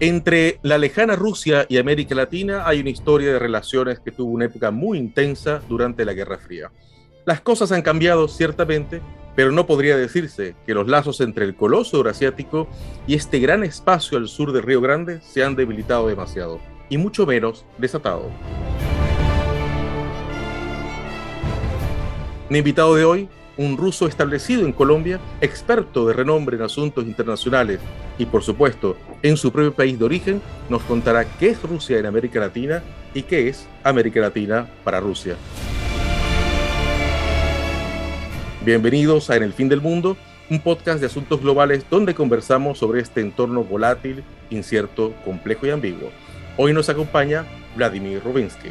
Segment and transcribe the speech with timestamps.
[0.00, 4.44] Entre la lejana Rusia y América Latina hay una historia de relaciones que tuvo una
[4.44, 6.70] época muy intensa durante la Guerra Fría.
[7.24, 9.02] Las cosas han cambiado ciertamente,
[9.34, 12.68] pero no podría decirse que los lazos entre el coloso eurasiático
[13.08, 17.26] y este gran espacio al sur del Río Grande se han debilitado demasiado, y mucho
[17.26, 18.30] menos desatado.
[22.48, 23.28] Mi invitado de hoy
[23.58, 27.80] un ruso establecido en Colombia, experto de renombre en asuntos internacionales
[28.16, 32.06] y por supuesto en su propio país de origen, nos contará qué es Rusia en
[32.06, 32.82] América Latina
[33.12, 35.36] y qué es América Latina para Rusia.
[38.64, 40.16] Bienvenidos a En el Fin del Mundo,
[40.50, 46.10] un podcast de asuntos globales donde conversamos sobre este entorno volátil, incierto, complejo y ambiguo.
[46.56, 47.44] Hoy nos acompaña
[47.76, 48.70] Vladimir Rubinsky.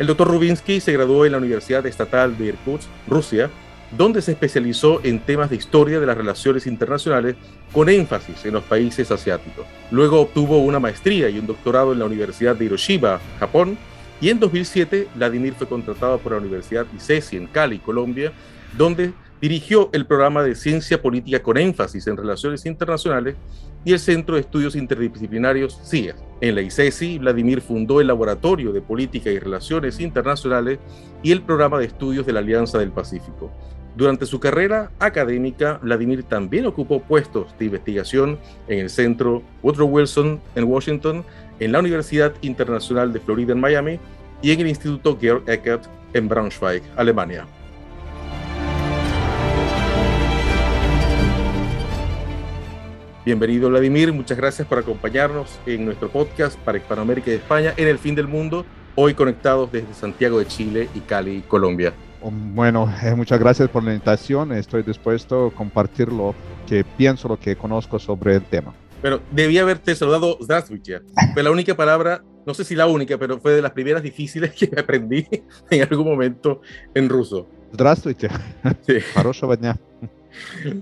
[0.00, 3.50] El doctor Rubinsky se graduó en la Universidad Estatal de Irkutsk, Rusia,
[3.98, 7.36] donde se especializó en temas de historia de las relaciones internacionales
[7.70, 9.66] con énfasis en los países asiáticos.
[9.90, 13.76] Luego obtuvo una maestría y un doctorado en la Universidad de Hiroshima, Japón,
[14.22, 18.32] y en 2007 Vladimir fue contratado por la Universidad ICESI en Cali, Colombia,
[18.78, 23.36] donde Dirigió el programa de Ciencia Política con énfasis en Relaciones Internacionales
[23.84, 26.14] y el Centro de Estudios Interdisciplinarios CIA.
[26.40, 30.78] En la ICESI, Vladimir fundó el Laboratorio de Política y Relaciones Internacionales
[31.22, 33.50] y el Programa de Estudios de la Alianza del Pacífico.
[33.96, 40.40] Durante su carrera académica, Vladimir también ocupó puestos de investigación en el Centro Woodrow Wilson
[40.54, 41.24] en Washington,
[41.58, 43.98] en la Universidad Internacional de Florida en Miami
[44.42, 47.46] y en el Instituto Georg Eckert en Braunschweig, Alemania.
[53.29, 57.97] Bienvenido Vladimir, muchas gracias por acompañarnos en nuestro podcast para Hispanoamérica y España en el
[57.97, 61.93] fin del mundo, hoy conectados desde Santiago de Chile y Cali, Colombia.
[62.21, 66.35] Bueno, eh, muchas gracias por la invitación, estoy dispuesto a compartir lo
[66.67, 68.73] que pienso, lo que conozco sobre el tema.
[69.01, 71.01] Pero debía haberte saludado Zdravstvuyte,
[71.33, 74.53] fue la única palabra, no sé si la única, pero fue de las primeras difíciles
[74.53, 75.27] que aprendí
[75.69, 76.61] en algún momento
[76.93, 77.47] en ruso.
[77.71, 78.29] Здравствуйте.
[78.81, 78.97] Sí.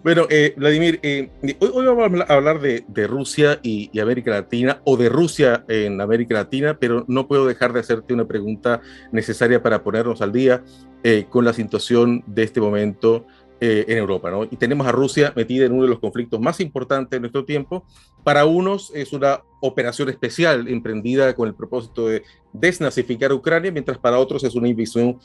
[0.02, 5.08] Bueno, eh, Vladimir, eh, hoy, vamos a hablar de, Rusia y, América Latina, o de
[5.08, 8.80] Rusia en América Latina, pero no puedo dejar de hacerte una pregunta
[9.12, 10.62] necesaria para ponernos al día
[11.02, 13.26] eh, con la situación de este momento
[13.60, 14.30] en Europa.
[14.30, 14.44] ¿no?
[14.44, 17.84] Y tenemos a Rusia metida en uno de los conflictos más importantes de nuestro tiempo.
[18.22, 22.22] Para unos es una operación especial emprendida con el propósito de
[22.52, 25.18] desnazificar Ucrania, mientras para otros es una invasión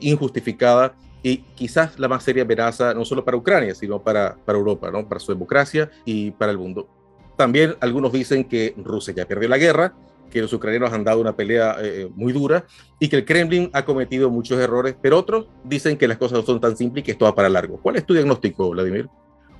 [0.00, 4.90] injustificada y quizás la más seria amenaza no solo para Ucrania, sino para, para Europa,
[4.90, 5.08] ¿no?
[5.08, 6.88] para su democracia y para el mundo.
[7.36, 9.94] También algunos dicen que Rusia ya perdió la guerra,
[10.30, 12.64] que los ucranianos han dado una pelea eh, eh, muy dura
[12.98, 16.44] y que el Kremlin ha cometido muchos errores, pero otros dicen que las cosas no
[16.44, 17.78] son tan simples y que esto va para largo.
[17.80, 19.08] ¿Cuál es tu diagnóstico, Vladimir?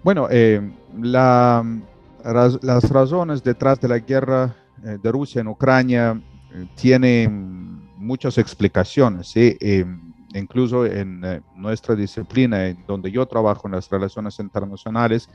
[0.02, 0.60] Bueno, eh,
[1.00, 1.64] la,
[2.24, 6.20] las razones detrás de la guerra de Rusia en Ucrania
[6.76, 9.28] tienen muchas explicaciones.
[9.28, 9.56] ¿sí?
[10.38, 15.28] Incluso en eh, nuestra disciplina, en donde yo trabajo en las relaciones internacionales,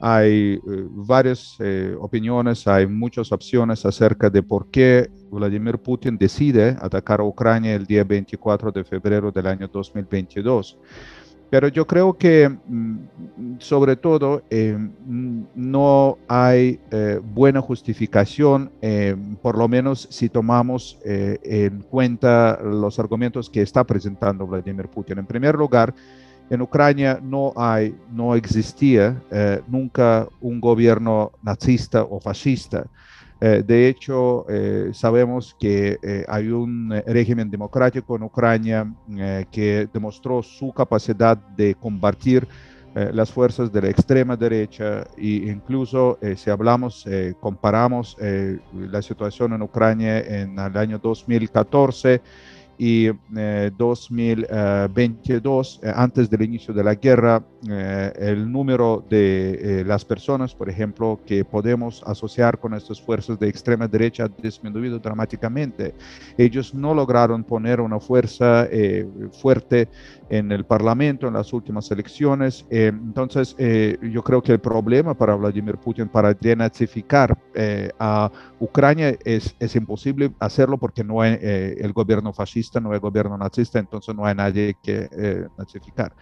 [0.00, 6.76] hay eh, varias eh, opiniones, hay muchas opciones acerca de por qué Vladimir Putin decide
[6.80, 10.78] atacar a Ucrania el día 24 de febrero del año 2022.
[11.50, 19.16] Pero yo creo que mm, sobre todo eh, mm, no hay eh, buena justificación, eh,
[19.42, 25.18] por lo menos si tomamos en cuenta los argumentos que está presentando Vladimir Putin.
[25.18, 25.92] En primer lugar,
[26.48, 29.22] en Ucrania no hay, no existía
[29.68, 32.86] nunca un gobierno nazista o fascista.
[33.40, 38.92] Eh, de hecho, eh, sabemos que eh, hay un régimen democrático en Ucrania
[39.50, 42.46] que demostró su capacidad de combatir
[42.92, 47.06] las fuerzas de la extrema derecha e incluso si hablamos,
[47.38, 48.16] comparamos
[48.72, 52.20] la situación en Ucrania en el año 2014
[52.82, 53.10] y
[53.76, 60.70] 2022, antes del inicio de la guerra, eh, el número de eh, las personas, por
[60.70, 65.94] ejemplo, que podemos asociar con estas fuerzas de extrema derecha ha disminuido dramáticamente.
[66.38, 69.06] Ellos no lograron poner una fuerza eh,
[69.42, 69.90] fuerte
[70.30, 72.64] en el Parlamento en las últimas elecciones.
[72.70, 77.36] entonces, yo creo que el problema para Vladimir Putin para denazificar
[77.98, 78.30] a
[78.60, 83.78] Ucrania es, es, imposible hacerlo porque no hay el gobierno fascista, no hay gobierno nazista,
[83.78, 85.08] entonces no hay nadie que
[85.56, 86.12] nazificar.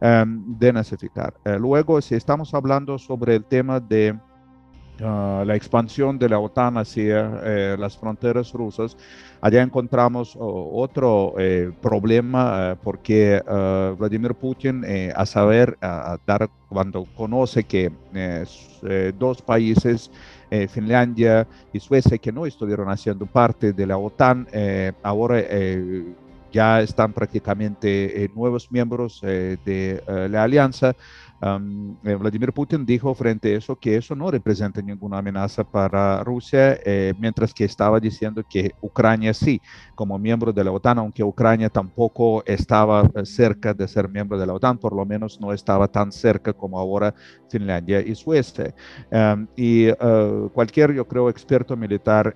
[0.00, 4.18] Um, eh, luego, si estamos hablando sobre el tema de
[5.00, 8.96] ah, la expansión de la OTAN hacia eh, las fronteras rusas,
[9.40, 13.42] allá encontramos otro eh, problema eh, porque
[13.98, 17.90] Vladimir Putin, a saber, a dar, cuando conoce que
[19.18, 20.10] dos países,
[20.68, 24.46] Finlandia y Suecia, que no estuvieron haciendo parte de la OTAN,
[25.02, 25.42] ahora
[26.52, 30.94] ya están prácticamente nuevos miembros de la alianza,
[31.42, 36.78] eh, Vladimir Putin dijo frente a eso que eso no representa ninguna amenaza para Rusia,
[36.84, 39.60] eh, mientras que estaba diciendo que Ucrania sí,
[39.94, 44.46] como miembro de la OTAN, aunque Ucrania tampoco estaba eh, cerca de ser miembro de
[44.46, 47.14] la OTAN, por lo menos no estaba tan cerca como ahora
[47.48, 48.72] Finlandia y Suecia.
[49.54, 49.90] y
[50.52, 52.34] cualquier, yo creo, experto militar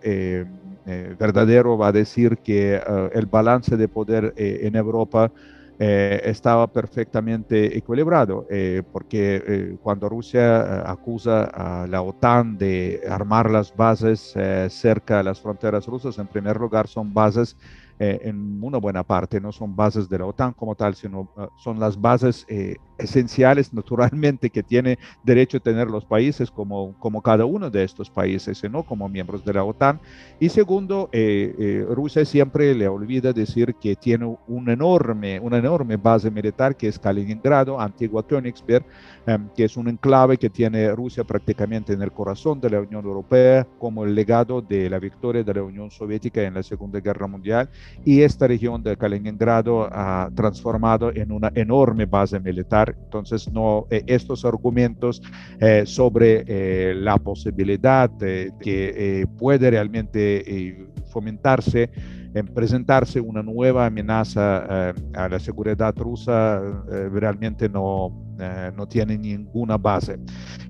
[1.18, 2.80] verdadero va a decir que
[3.12, 5.32] el balance de poder en Europa
[5.82, 13.50] eh, estaba perfectamente equilibrado, eh, porque eh, cuando Rusia acusa a la OTAN de armar
[13.50, 14.34] las bases
[14.68, 17.56] cerca de las fronteras rusas, en primer lugar son bases
[17.98, 21.98] en una buena parte, no son bases de la OTAN como tal, sino son las
[21.98, 22.46] bases
[23.00, 28.10] esenciales naturalmente que tiene derecho a tener los países como, como cada uno de estos
[28.10, 30.00] países, no como miembros de la OTAN.
[30.38, 35.96] Y segundo, eh, eh, Rusia siempre le olvida decir que tiene una enorme, una enorme
[35.96, 38.84] base militar que es Kaliningrado, antigua Königsberg,
[39.26, 43.04] em, que es un enclave que tiene Rusia prácticamente en el corazón de la Unión
[43.04, 47.26] Europea como el legado de la victoria de la Unión Soviética en la Segunda Guerra
[47.26, 47.68] Mundial.
[48.04, 54.02] Y esta región de Kaliningrado ha transformado en una enorme base militar entonces, no, eh,
[54.06, 55.22] estos argumentos
[55.60, 61.90] eh, sobre eh, la posibilidad de que puede realmente fomentarse,
[62.54, 66.60] presentarse una nueva amenaza a la seguridad rusa
[67.12, 68.12] realmente no,
[68.76, 70.18] no tiene ninguna base.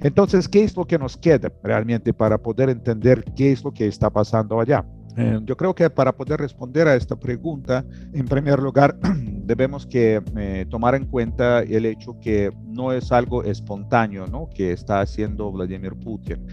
[0.00, 3.86] Entonces, ¿qué es lo que nos queda realmente para poder entender qué es lo que
[3.86, 4.84] está pasando allá?
[5.16, 8.96] Eh, yo creo que para poder responder a esta pregunta, en primer lugar,
[9.44, 14.48] debemos que eh, tomar en cuenta el hecho que no es algo espontáneo ¿no?
[14.54, 16.46] que está haciendo Vladimir Putin.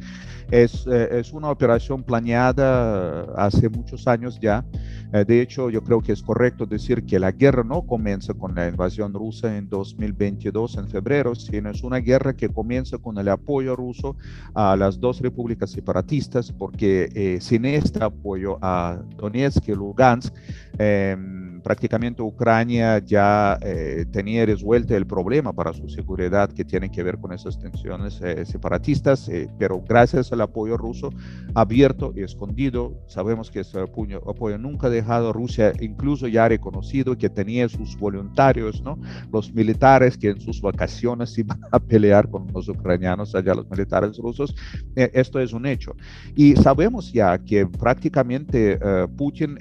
[0.49, 4.65] Es, eh, es una operación planeada hace muchos años ya.
[5.13, 8.55] Eh, de hecho, yo creo que es correcto decir que la guerra no comienza con
[8.55, 13.29] la invasión rusa en 2022, en febrero, sino es una guerra que comienza con el
[13.29, 14.15] apoyo ruso
[14.53, 20.33] a las dos repúblicas separatistas, porque eh, sin este apoyo a Donetsk y Lugansk,
[20.77, 27.03] em, prácticamente Ucrania ya eh, tenía resuelto el problema para su seguridad que tiene que
[27.03, 31.09] ver con esas tensiones eh, separatistas, eh, pero gracias al apoyo ruso
[31.55, 36.49] abierto y escondido, sabemos que ese apoyo, apoyo, nunca ha dejado Rusia, incluso ya ha
[36.49, 38.97] reconocido que tenía sus voluntarios, ¿no?
[39.31, 44.17] los militares que en sus vacaciones iban a pelear con los ucranianos, allá los militares
[44.17, 44.55] rusos,
[44.95, 45.95] esto es un hecho.
[46.35, 48.79] Y sabemos ya que prácticamente
[49.15, 49.57] Putin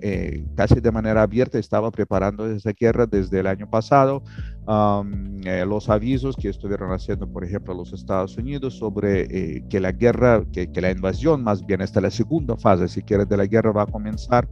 [0.54, 4.22] casi de manera abierta estaba preparando esa guerra desde el año pasado.
[4.68, 9.92] Eh, los avisos que estuvieron haciendo, por ejemplo, los Estados Unidos sobre eh, que la
[9.92, 13.46] guerra, que, que, la invasión, más bien hasta la segunda fase, si quieres, de la
[13.46, 14.48] guerra va a comenzar,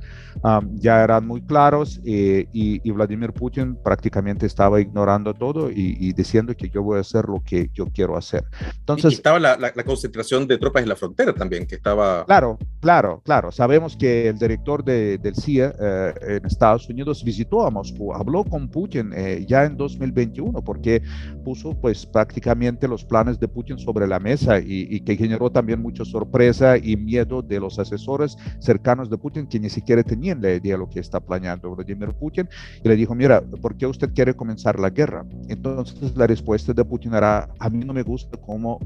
[0.75, 6.69] ya eran muy claros eh, y, Vladimir Putin prácticamente estaba ignorando todo y, diciendo que
[6.69, 8.45] yo voy a hacer lo que yo quiero hacer.
[8.79, 12.25] Entonces, estaba la, la, concentración de tropas en la frontera también, que estaba...
[12.25, 13.51] Claro, claro, claro.
[13.51, 15.75] Sabemos que el director de, del CIA
[16.21, 19.13] en Estados Unidos visitó a Moscú, habló con Putin
[19.49, 21.03] ya en 2000 2021, porque
[21.45, 26.05] puso pues prácticamente los planes de Putin sobre la mesa y, que generó también mucha
[26.05, 30.75] sorpresa y miedo de los asesores cercanos de Putin que ni siquiera tenían la idea
[30.75, 32.49] de lo que está planeando Vladimir Putin
[32.83, 35.25] y le dijo, mira, ¿por qué usted quiere comenzar la guerra?
[35.49, 38.79] Entonces la respuesta de Putin era, a mí no me gusta cómo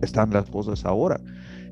[0.00, 1.20] están las cosas ahora.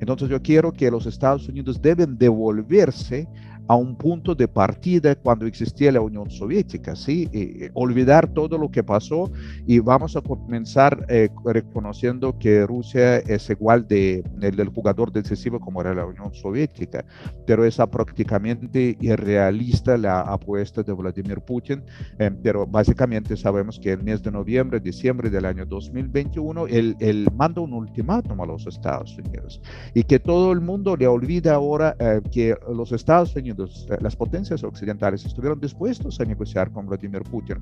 [0.01, 3.27] Entonces yo quiero que los Estados Unidos deben devolverse
[3.69, 7.29] a un punto de partida cuando existía la Unión Soviética, ¿sí?
[7.33, 9.31] Eh, olvidar todo lo que pasó
[9.67, 15.61] y vamos a comenzar eh, reconociendo que Rusia es igual de, el del jugador decisivo
[15.61, 17.05] como era la Unión Soviética,
[17.47, 21.83] pero es prácticamente irrealista la apuesta de Vladimir Putin,
[22.19, 27.29] eh, pero básicamente sabemos que el mes de noviembre, diciembre del año 2021, él, él
[27.37, 29.61] manda un ultimátum a los Estados Unidos
[29.93, 31.95] y que todo el mundo le olvida ahora
[32.33, 37.59] que los Estados Unidos eh, las potencias occidentales estuvieron dispuestos a negociar con Vladimir Putin.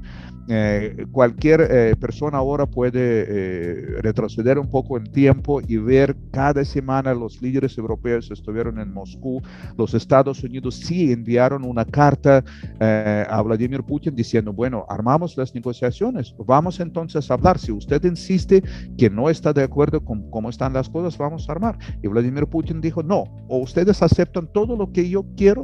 [0.48, 7.14] Eh, cualquier eh, persona ahora puede retroceder un poco en tiempo y ver cada semana
[7.14, 9.40] los líderes europeos estuvieron en Moscú.
[9.76, 12.44] Los Estados Unidos sí enviaron una carta
[12.80, 17.58] a Vladimir Putin diciendo, bueno, armamos las negociaciones, vamos entonces a hablar.
[17.58, 18.62] Si usted insiste
[18.98, 21.78] que no está de acuerdo con cómo están las cosas, vamos a armar.
[22.02, 25.62] Y Vladimir Putin dijo, no, o ustedes aceptan todo lo que yo quiero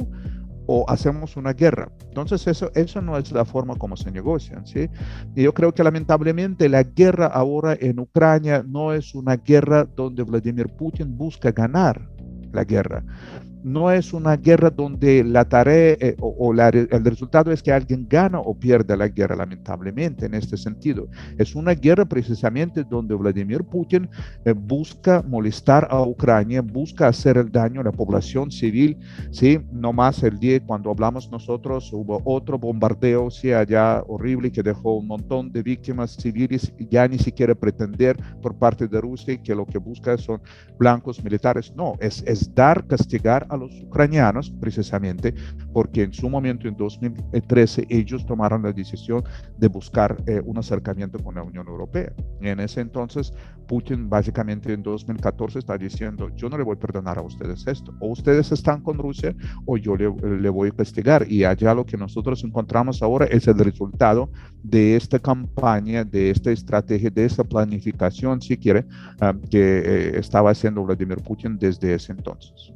[0.65, 1.91] o hacemos una guerra.
[2.07, 4.89] Entonces eso, eso no es la forma como se negocian, ¿sí?
[5.35, 10.23] Y yo creo que lamentablemente la guerra ahora en Ucrania no es una guerra donde
[10.23, 12.09] Vladimir Putin busca ganar
[12.51, 13.03] la guerra
[13.63, 18.39] no es una guerra donde la tarea eh, o, el resultado es que alguien gana
[18.39, 21.07] o pierde la guerra, lamentablemente, en este sentido.
[21.37, 24.09] Es una guerra precisamente donde Vladimir Putin
[24.45, 28.97] eh, busca molestar a Ucrania, busca hacer el daño a la población civil,
[29.31, 29.59] ¿sí?
[29.71, 34.97] No más el día cuando hablamos nosotros hubo otro bombardeo, sí, allá horrible que dejó
[34.97, 39.65] un montón de víctimas civiles, ya ni siquiera pretender por parte de Rusia que lo
[39.65, 40.41] que busca son
[40.77, 41.73] blancos militares.
[41.75, 45.33] No, es, es dar, castigar los ucranianos precisamente
[45.73, 49.23] porque en su momento, en 2013, ellos tomaron la decisión
[49.57, 52.13] de buscar eh, un acercamiento con la Unión Europea.
[52.41, 53.33] Y en ese entonces,
[53.67, 57.93] Putin básicamente en 2014 está diciendo, yo no le voy a perdonar a ustedes esto,
[57.99, 61.25] o ustedes están con Rusia o yo le, le voy a castigar.
[61.29, 64.29] Y allá lo que nosotros encontramos ahora es el resultado
[64.63, 68.85] de esta campaña, de esta estrategia, de esta planificación, si quiere,
[69.19, 72.72] ah, que eh, estaba haciendo Vladimir Putin desde ese entonces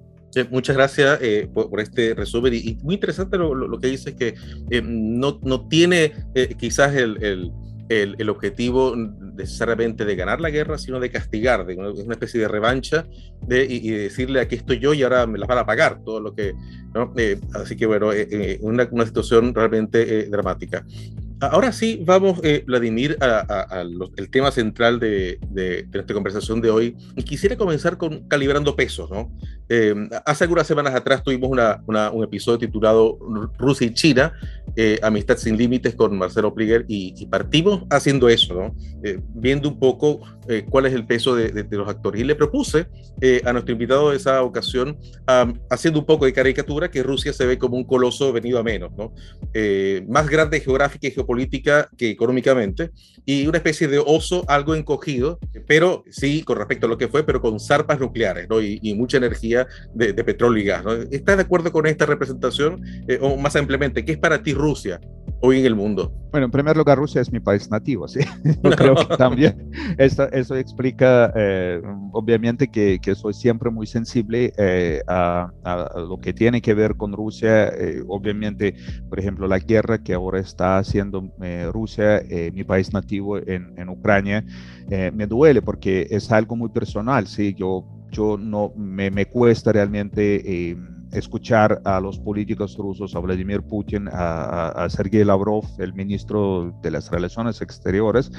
[0.50, 4.36] muchas gracias eh, por, este resumen y, muy interesante lo, que dice que
[4.70, 7.52] eh, no, no, tiene eh, quizás el, el,
[7.90, 13.08] el, objetivo necesariamente de ganar la guerra, sino de castigar, de una, especie de revancha
[13.48, 16.36] de, y, decirle aquí estoy yo y ahora me las van a pagar todo lo
[16.36, 16.54] que...
[17.54, 18.10] así que bueno,
[18.62, 20.86] una, una situación realmente dramática.
[21.40, 25.40] Ahora sí, vamos, eh, Vladimir, al tema central de,
[25.94, 26.96] nuestra conversación de hoy.
[27.26, 29.10] Quisiera comenzar con calibrando pesos.
[29.12, 29.32] ¿no?
[29.70, 29.94] Eh,
[30.26, 33.20] hace algunas semanas atrás tuvimos un episodio titulado
[33.60, 34.34] Rusia y China,
[34.76, 38.76] eh, Amistad sin Límites con Marcelo Plieger, y, partimos haciendo eso, ¿no?
[39.36, 40.22] viendo un poco
[40.70, 42.22] cuál es el peso de, los actores.
[42.22, 42.88] Y le propuse
[43.44, 44.98] a nuestro invitado de esa ocasión,
[45.70, 48.92] haciendo un poco de caricatura, que Rusia se ve como un coloso venido a menos,
[48.98, 49.14] ¿no?
[50.08, 52.92] más grande geográfica y geopolítica política que económicamente,
[53.26, 57.24] y una especie de oso algo encogido, pero sí con respecto a lo que fue,
[57.24, 58.62] pero con zarpas nucleares ¿no?
[58.62, 60.84] y, mucha energía de, petróleo y gas.
[60.84, 60.94] ¿no?
[60.94, 62.82] ¿Estás de acuerdo con esta representación?
[63.08, 65.00] Eh, o más simplemente, ¿qué es para ti Rusia
[65.42, 66.14] hoy en el mundo?
[66.32, 68.20] Bueno, en primer lugar, Rusia es mi país nativo, ¿sí?
[68.64, 74.54] Yo creo que también eso, eso explica, eh, obviamente, que, que, soy siempre muy sensible
[74.58, 77.72] eh, a, a, lo que tiene que ver con Rusia.
[78.08, 78.76] obviamente,
[79.10, 83.90] por ejemplo, la guerra que ahora está haciendo eh, Rusia, eh, mi país nativo en,
[83.90, 84.44] Ucrania,
[84.90, 87.54] eh, me duele porque es algo muy personal, ¿sí?
[87.54, 90.76] Yo, yo no, me, me cuesta realmente
[91.20, 97.10] escuchar a los políticos rusos, a Vladimir Putin, a, Sergei Lavrov, el ministro de las
[97.12, 98.32] Relaciones Exteriores,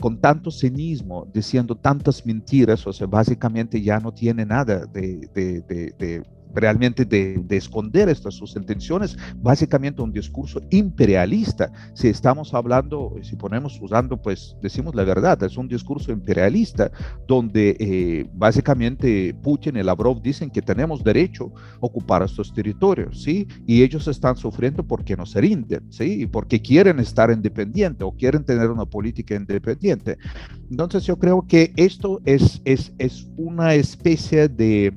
[0.00, 6.22] con tanto cinismo, diciendo tantas mentiras, o sea, básicamente ya no tiene nada de,
[6.54, 11.70] realmente de, esconder estas sus intenciones, básicamente un discurso imperialista.
[11.94, 16.90] Si estamos hablando, si ponemos usando, pues decimos la verdad, es un discurso imperialista
[17.26, 23.46] donde eh, básicamente Putin y Lavrov dicen que tenemos derecho a ocupar estos territorios, ¿sí?
[23.66, 26.22] Y ellos están sufriendo porque no se rinden, ¿sí?
[26.22, 30.18] Y porque quieren estar independientes o quieren tener una política independiente.
[30.70, 34.94] Entonces yo creo que esto es, es, es una especie de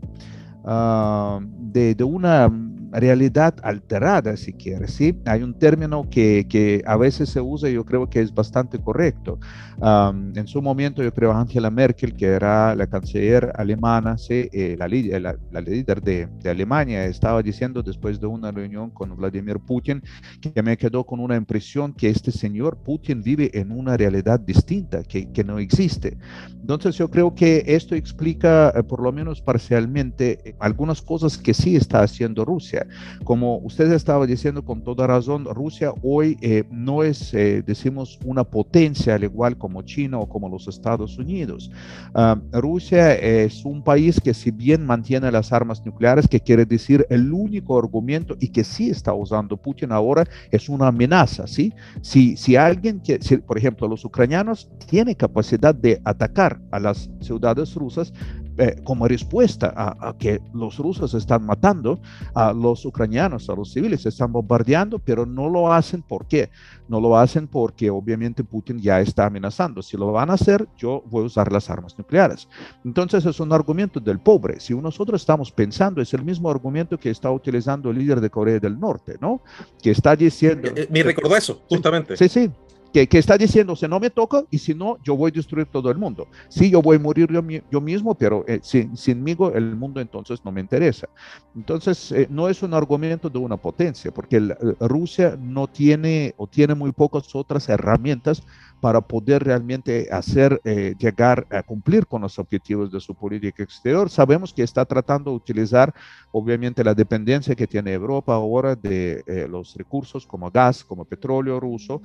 [0.67, 1.39] uh,
[1.71, 2.51] de, de, una
[2.91, 4.91] realidad alterada, si quieres.
[4.91, 5.17] ¿sí?
[5.25, 8.79] Hay un término que, que, a veces se usa y yo creo que es bastante
[8.79, 9.39] correcto.
[9.81, 14.49] en su momento, yo creo Angela Merkel, que era la canciller alemana, ¿sí?
[14.51, 19.59] Eh, la, la, líder de, de, Alemania, estaba diciendo después de una reunión con Vladimir
[19.59, 20.01] Putin
[20.41, 25.03] que me quedó con una impresión que este señor Putin vive en una realidad distinta,
[25.03, 26.17] que, que no existe.
[26.59, 31.53] Entonces yo creo que esto explica, eh, por lo menos parcialmente, eh, algunas cosas que
[31.53, 32.76] sí está haciendo Rusia.
[33.23, 38.43] Como usted estaba diciendo con toda razón, Rusia hoy eh, no es, eh, decimos, una
[38.43, 41.71] potencia al igual como China o como los Estados Unidos.
[42.13, 47.05] Ah, Rusia es un país que si bien mantiene las armas nucleares, que quiere decir
[47.09, 51.73] el único argumento y que sí está usando Putin ahora es una amenaza, ¿sí?
[52.01, 57.73] Si, si alguien, que, por ejemplo, los ucranianos tienen capacidad de atacar a las ciudades
[57.75, 58.13] rusas,
[58.57, 61.99] eh, como respuesta a, que los rusos están matando
[62.33, 66.01] a los ucranianos, a los civiles, están bombardeando, pero no lo hacen.
[66.01, 66.49] ¿Por qué?
[66.87, 69.81] No lo hacen porque obviamente Putin ya está amenazando.
[69.81, 72.47] Si lo van a hacer, yo voy a usar las armas nucleares.
[72.83, 74.59] Entonces es un argumento del pobre.
[74.59, 78.59] Si nosotros estamos pensando, es el mismo argumento que está utilizando el líder de Corea
[78.59, 79.41] del Norte, ¿no?
[79.81, 80.69] Que está diciendo...
[80.69, 82.17] Eh, eh, me recordó eso, justamente.
[82.17, 82.51] Sí, sí
[82.93, 85.67] que, que, está diciendo, si no me toca y si no, yo voy a destruir
[85.67, 86.27] todo el mundo.
[86.49, 87.41] Sí, yo voy a morir yo,
[87.71, 91.07] yo mismo, pero eh, sin, sinmigo el mundo entonces no me interesa.
[91.55, 96.47] Entonces, eh, no es un argumento de una potencia, porque el, Rusia no tiene o
[96.47, 98.43] tiene muy pocas otras herramientas
[98.79, 104.09] para poder realmente hacer eh, llegar a cumplir con los objetivos de su política exterior.
[104.09, 105.93] Sabemos que está tratando de utilizar,
[106.31, 111.59] obviamente, la dependencia que tiene Europa ahora de eh, los recursos como gas, como petróleo
[111.59, 112.01] ruso.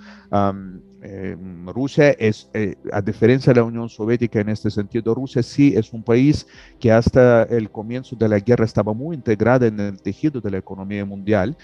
[1.04, 1.36] Eh,
[1.66, 2.48] Rusia es,
[2.92, 6.46] a diferencia de la Unión Soviética en este sentido, Rusia sí es un país
[6.78, 10.58] que hasta el comienzo de la guerra estaba muy integrada en el tejido de la
[10.58, 11.56] economía mundial,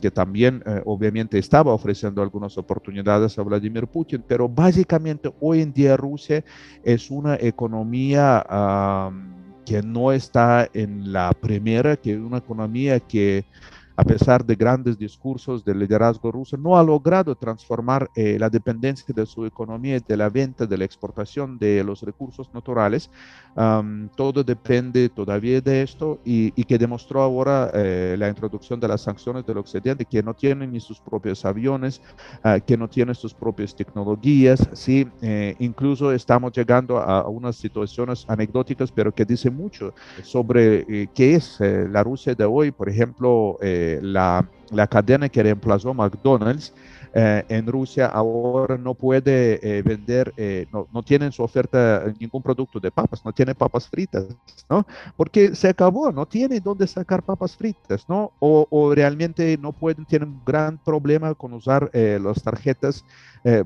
[0.00, 5.96] que también obviamente estaba ofreciendo algunas oportunidades a Vladimir Putin, pero básicamente hoy en día
[5.96, 6.44] Rusia
[6.84, 8.44] es una economía
[9.64, 13.44] que no está en la primera, que es una economía que
[13.96, 19.12] a pesar de grandes discursos del liderazgo ruso, no ha logrado transformar eh, la dependencia
[19.14, 23.10] de su economía de la venta, de la exportación de los recursos naturales.
[24.16, 29.44] todo depende todavía de esto y, que demostró ahora eh, la introducción de las sanciones
[29.44, 32.00] del occidente, que no tienen ni sus propios aviones,
[32.42, 34.68] ah, que no tienen sus propias tecnologías.
[34.72, 41.34] Sí, eh, incluso estamos llegando a, unas situaciones anecdóticas, pero que dice mucho sobre qué
[41.34, 42.70] es la Rusia de hoy.
[42.70, 43.58] Por ejemplo,
[44.02, 46.72] la, la cadena que reemplazó McDonald's
[47.14, 52.04] eh, en Rusia ahora no puede eh, vender, eh, no, no tiene en su oferta
[52.18, 54.24] ningún producto de papas, no tiene papas fritas,
[54.70, 54.86] ¿no?
[55.14, 58.32] Porque se acabó, no tiene dónde sacar papas fritas, ¿no?
[58.38, 63.04] O, o realmente no pueden, tienen un gran problema con usar las tarjetas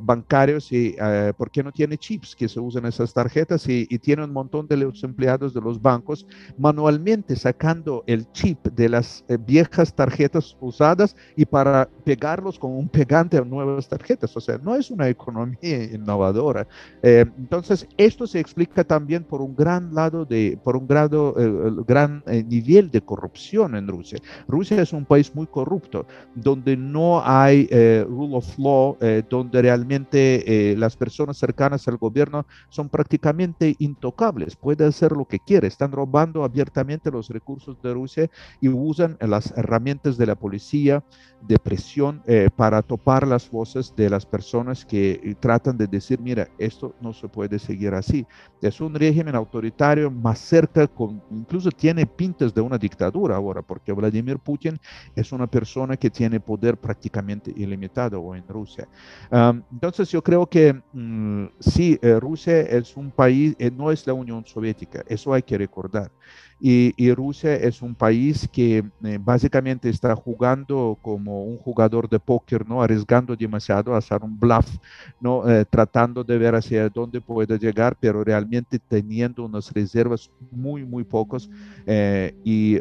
[0.01, 0.97] bancarios y
[1.37, 4.77] porque no tiene chips que se usan esas tarjetas y, y tiene un montón de
[4.77, 11.45] los empleados de los bancos manualmente sacando el chip de las viejas tarjetas usadas y
[11.45, 14.37] para pegarlos con un pegante nuevas tarjetas.
[14.37, 16.67] O sea, no es una economía innovadora.
[17.03, 21.83] Eh, entonces, esto se explica también por un gran lado de, por un grado, eh,
[21.87, 24.19] gran eh, nivel de corrupción en Rusia.
[24.49, 27.67] Rusia es un país muy corrupto, donde no hay
[28.09, 28.97] rule of law,
[29.29, 35.67] donde realmente las personas cercanas al gobierno son prácticamente intocables, puede hacer lo que quiere,
[35.69, 41.03] están robando abiertamente los recursos de Rusia y usan las herramientas de la policía
[41.41, 42.23] de presión
[42.57, 47.13] para topar las voces de las personas que eh, tratan de decir, mira, esto no
[47.13, 48.27] se puede seguir así.
[48.61, 53.93] Es un régimen autoritario más cerca, con, incluso tiene pintas de una dictadura ahora, porque
[53.93, 54.79] Vladimir Putin
[55.15, 58.89] es una persona que tiene poder prácticamente ilimitado en Rusia.
[59.73, 64.15] Entonces yo creo que mm, sí, eh, Rusia es un país, eh, no es la
[64.15, 66.13] Unión Soviética, eso hay que recordar.
[66.59, 72.67] Y, Rusia es un país que eh, básicamente está jugando como un jugador de póker,
[72.67, 72.83] ¿no?
[72.83, 74.67] Arriesgando demasiado a hacer un bluff,
[75.21, 75.49] ¿no?
[75.49, 81.05] Eh, tratando de ver hacia dónde puede llegar, pero realmente teniendo unas reservas muy, muy
[81.05, 81.51] pocos.
[81.87, 82.79] Eh, y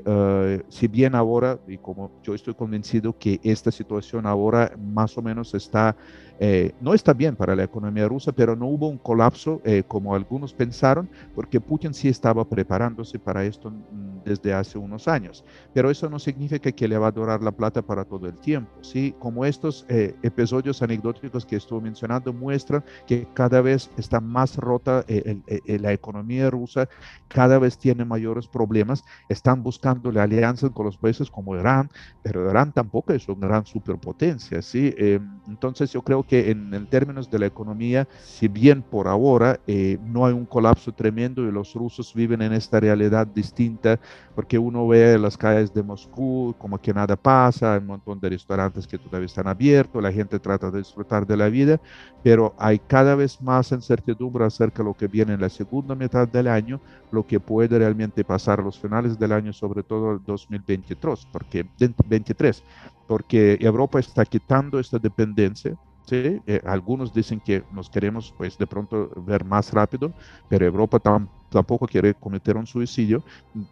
[0.70, 5.54] si bien ahora, y como yo estoy convencido que esta situación ahora más o menos
[5.54, 5.96] está
[6.40, 10.14] eh, no está bien para la economía rusa, pero no hubo un colapso eh, como
[10.14, 15.44] algunos pensaron, porque Putin sí estaba preparándose para esto mm, desde hace unos años.
[15.74, 18.72] Pero eso no significa que le va a durar la plata para todo el tiempo.
[18.82, 19.16] ¿sí?
[19.20, 25.06] Como estos eh, episodios anecdóticos que estuve mencionando muestran que cada vez está más rota
[25.66, 26.88] la economía rusa,
[27.28, 31.90] cada vez tiene mayores problemas, están buscando la alianza con los países como Irán,
[32.24, 34.62] pero Irán tampoco es una gran superpotencia.
[34.62, 34.94] ¿sí?
[35.48, 40.26] entonces yo creo que en, términos de la economía, si bien por ahora eh, no
[40.26, 43.55] hay un colapso tremendo y los rusos viven en esta realidad distinta,
[44.34, 48.30] porque uno ve las calles de Moscú como que nada pasa, hay un montón de
[48.30, 51.80] restaurantes que todavía están abiertos, la gente trata de disfrutar de la vida,
[52.22, 56.28] pero hay cada vez más incertidumbre acerca de lo que viene en la segunda mitad
[56.28, 61.28] del año, lo que puede realmente pasar los finales del año, sobre todo el 2023,
[61.32, 61.66] porque,
[62.06, 62.64] 23,
[63.08, 68.68] porque Europa está quitando esta dependencia Sí, eh, algunos dicen que nos queremos pues de
[68.68, 70.14] pronto ver más rápido,
[70.48, 73.24] pero Europa tampoco quiere cometer un suicidio,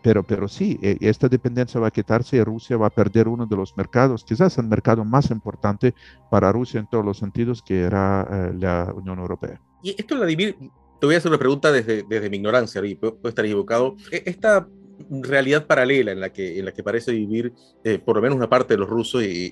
[0.01, 3.45] pero, pero sí, eh, esta dependencia va a quitarse y Rusia va a perder uno
[3.45, 5.93] de los mercados, quizás el mercado más importante
[6.29, 9.59] para Rusia en todos los sentidos, que era eh, la Unión Europea.
[9.81, 10.55] Y esto, Vladimir,
[10.99, 13.95] te voy a hacer una pregunta desde, desde mi ignorancia, y puedo, estar equivocado.
[14.11, 14.67] E, esta
[15.09, 18.49] realidad paralela en la que, en la que parece vivir eh, por lo menos una
[18.49, 19.51] parte de los rusos y,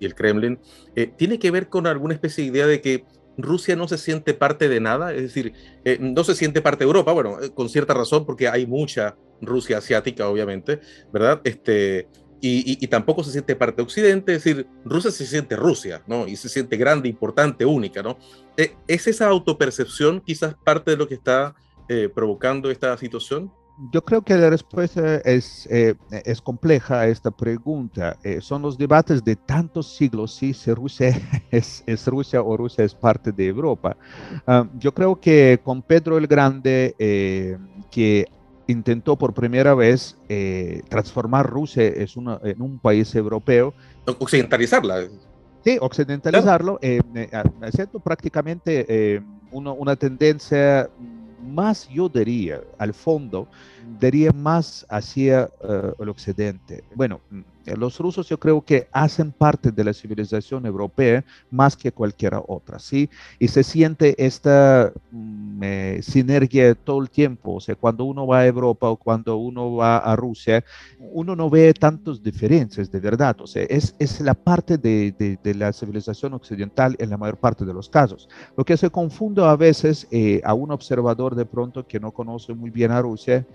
[0.00, 0.58] el, Kremlin,
[0.94, 3.04] eh, tiene que ver con alguna especie de idea de que
[3.38, 5.52] Rusia no se siente parte de nada, es decir,
[5.84, 9.78] eh, no se siente parte de Europa, bueno, con cierta razón, porque hay mucha Rusia
[9.78, 10.80] asiática, obviamente,
[11.12, 11.40] ¿verdad?
[11.44, 12.08] Este,
[12.44, 16.26] y, tampoco se siente parte de Occidente, es decir, Rusia se siente Rusia, ¿no?
[16.26, 18.18] Y se siente grande, importante, única, ¿no?
[18.56, 21.54] Eh, ¿Es esa autopercepción quizás parte de lo que está
[21.88, 23.52] eh, provocando esta situación?
[23.90, 28.16] Yo creo que la respuesta es, eh, es compleja a esta pregunta.
[28.40, 31.18] son los debates de tantos siglos si Rusia
[31.50, 33.96] es, es, Rusia o Rusia es parte de Europa.
[34.46, 36.94] Ah, yo creo que con Pedro el Grande,
[37.90, 38.28] que
[38.66, 43.74] intentó por primera vez eh, transformar Rusia es en un país europeo.
[44.18, 45.08] Occidentalizarla.
[45.64, 47.30] Sí, occidentalizarlo, eh, eh,
[47.62, 50.90] haciendo prácticamente una tendencia
[51.42, 53.48] más, yo diría, al fondo,
[53.92, 55.50] diría más hacia
[55.98, 56.82] el occidente.
[56.94, 57.44] Bueno, eh,
[57.76, 62.78] los rusos yo creo que hacen parte de la civilización europea más que cualquier otra,
[62.78, 63.08] ¿sí?
[63.38, 68.40] Y se siente esta mm, eh, sinergia todo el tiempo, o sea, cuando uno va
[68.40, 70.64] a Europa o cuando uno va a Rusia,
[70.98, 75.54] uno no ve tantas diferencias de verdad, o sea, es, es la parte de, de,
[75.54, 78.28] la civilización occidental en la mayor parte de los casos.
[78.56, 82.54] Lo que se confunde a veces eh, a un observador de pronto que no conoce
[82.54, 83.46] muy bien a Rusia,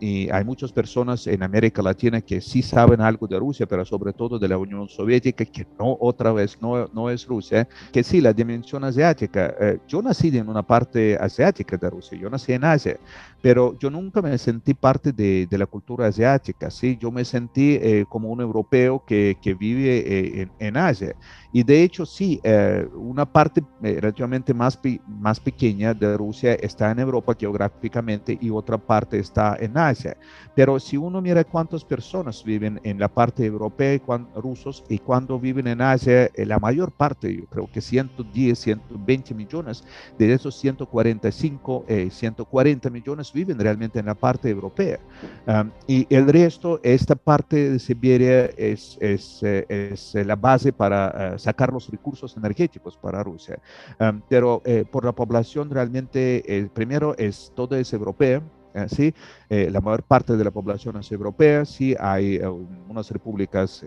[0.00, 4.12] y hay muchas personas en América Latina que sí saben algo de Rusia, pero sobre
[4.12, 8.20] todo de la Unión Soviética, que no, otra vez, no, no es Rusia, que sí,
[8.20, 9.54] la dimensión asiática.
[9.60, 12.98] Eh, yo nací en una parte asiática de Rusia, yo nací en Asia,
[13.40, 16.98] pero yo nunca me sentí parte de, de la cultura asiática, ¿sí?
[17.00, 21.14] Yo me sentí eh, como un europeo que, que vive eh, en, en, Asia.
[21.52, 22.40] Y de hecho, sí,
[22.94, 29.18] una parte relativamente más, más pequeña de Rusia está en Europa geográficamente y otra parte
[29.18, 30.16] está en Asia.
[30.54, 34.02] Pero si uno mira cuántas personas viven en la parte europea y
[34.40, 39.34] rusos y cuando viven en Asia, eh, la mayor parte, yo creo que 110, 120
[39.34, 39.84] millones
[40.18, 44.98] de esos 145, 140 eh, millones viven realmente en la parte europea.
[45.86, 51.72] y el resto, esta parte de Siberia es, es, eh, es la base para sacar
[51.72, 53.58] los recursos energéticos para Rusia.
[54.28, 58.57] pero por la población realmente, primero es toda es europea, eh,
[58.88, 59.14] ¿sí?
[59.48, 63.84] Eh, la mayor parte de la población es europea, sí hay eh, unas repúblicas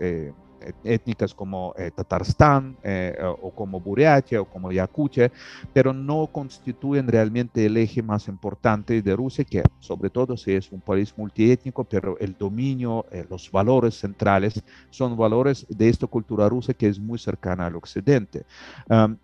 [0.84, 5.30] étnicas como eh, Tatarstán eh, o como Buriatia o como Yakutia,
[5.72, 10.70] pero no constituyen realmente el eje más importante de Rusia, que sobre todo si es
[10.72, 16.48] un país multiétnico, pero el dominio, eh, los valores centrales son valores de esta cultura
[16.48, 18.44] rusa que es muy cercana al occidente.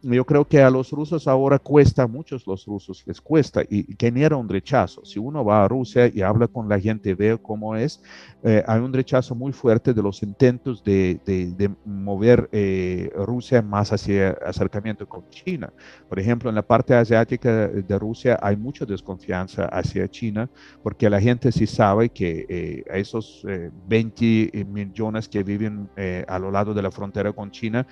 [0.03, 4.37] yo creo que a los rusos ahora cuesta, muchos los rusos les cuesta y genera
[4.37, 5.05] un rechazo.
[5.05, 8.01] Si uno va a Rusia y habla con la gente, ve cómo es,
[8.43, 14.31] hay un rechazo muy fuerte de los intentos de de, mover eh, Rusia más hacia
[14.45, 15.73] acercamiento con China.
[16.09, 20.49] Por ejemplo, en la parte asiática de Rusia hay mucha desconfianza hacia China
[20.83, 23.45] porque la gente sí sabe que eh, esos
[23.89, 25.89] 20 eh, millones que viven
[26.27, 27.87] a lo lado de la frontera con China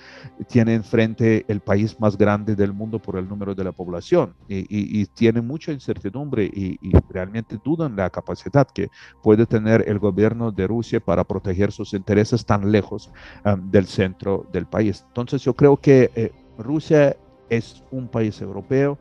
[0.48, 4.66] tienen frente el país más grande del mundo por el número de la población y,
[4.68, 8.88] y, tienen mucha incertidumbre y, y realmente dudan la capacidad que
[9.22, 13.10] puede tener el gobierno de Rusia para proteger sus intereses tan lejos
[13.70, 15.04] del centro del país.
[15.08, 17.16] Entonces yo creo que eh, Rusia
[17.48, 18.98] es un país europeo,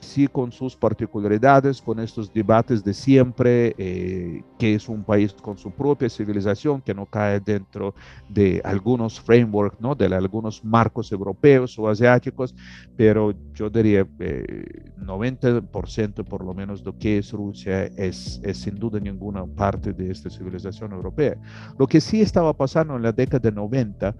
[0.00, 5.58] sí con sus particularidades, con estos debates de siempre, eh, que es un país con
[5.58, 7.94] su propia civilización, que no cae dentro
[8.28, 9.94] de algunos frameworks, ¿no?
[9.94, 12.54] de algunos marcos europeos o asiáticos,
[12.96, 14.64] pero yo diría eh,
[14.98, 19.92] 90% por lo menos de lo que es Rusia es, es, sin duda ninguna parte
[19.92, 21.36] de esta civilización europea.
[21.78, 24.14] Lo que sí estaba pasando en la década de 90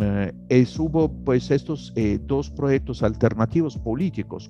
[0.00, 4.48] eh, es hubo pues estos eh, dos proyectos alternativos políticos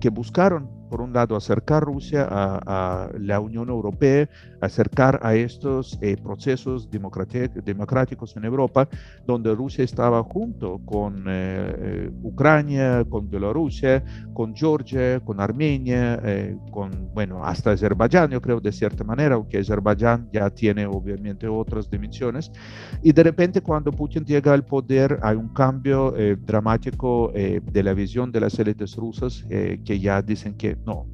[0.00, 4.28] que buscaron por un lado, acercar Rusia a, la Unión Europea,
[4.60, 8.86] acercar a estos eh, procesos democráticos en Europa,
[9.26, 16.20] donde Rusia estaba junto con eh, eh, Ucrania, con Bielorrusia, con Georgia, con Armenia,
[16.70, 21.88] con, bueno, hasta Azerbaiyán, yo creo, de cierta manera, aunque Azerbaiyán ya tiene obviamente otras
[21.88, 22.52] dimensiones.
[23.02, 26.12] Y de repente, cuando Putin llega al poder, hay un cambio
[26.44, 31.06] dramático de la visión de las élites rusas que ya dicen que no,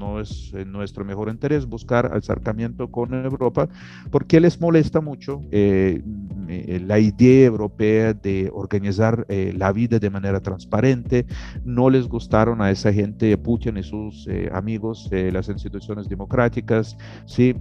[0.00, 3.68] no es en nuestro mejor interés buscar acercamiento con Europa
[4.10, 6.02] porque les molesta mucho eh,
[6.48, 11.26] eh, la idea europea de organizar eh, la vida de manera transparente.
[11.64, 17.54] No les gustaron a esa gente, Putin y sus amigos, las instituciones democráticas, ¿sí?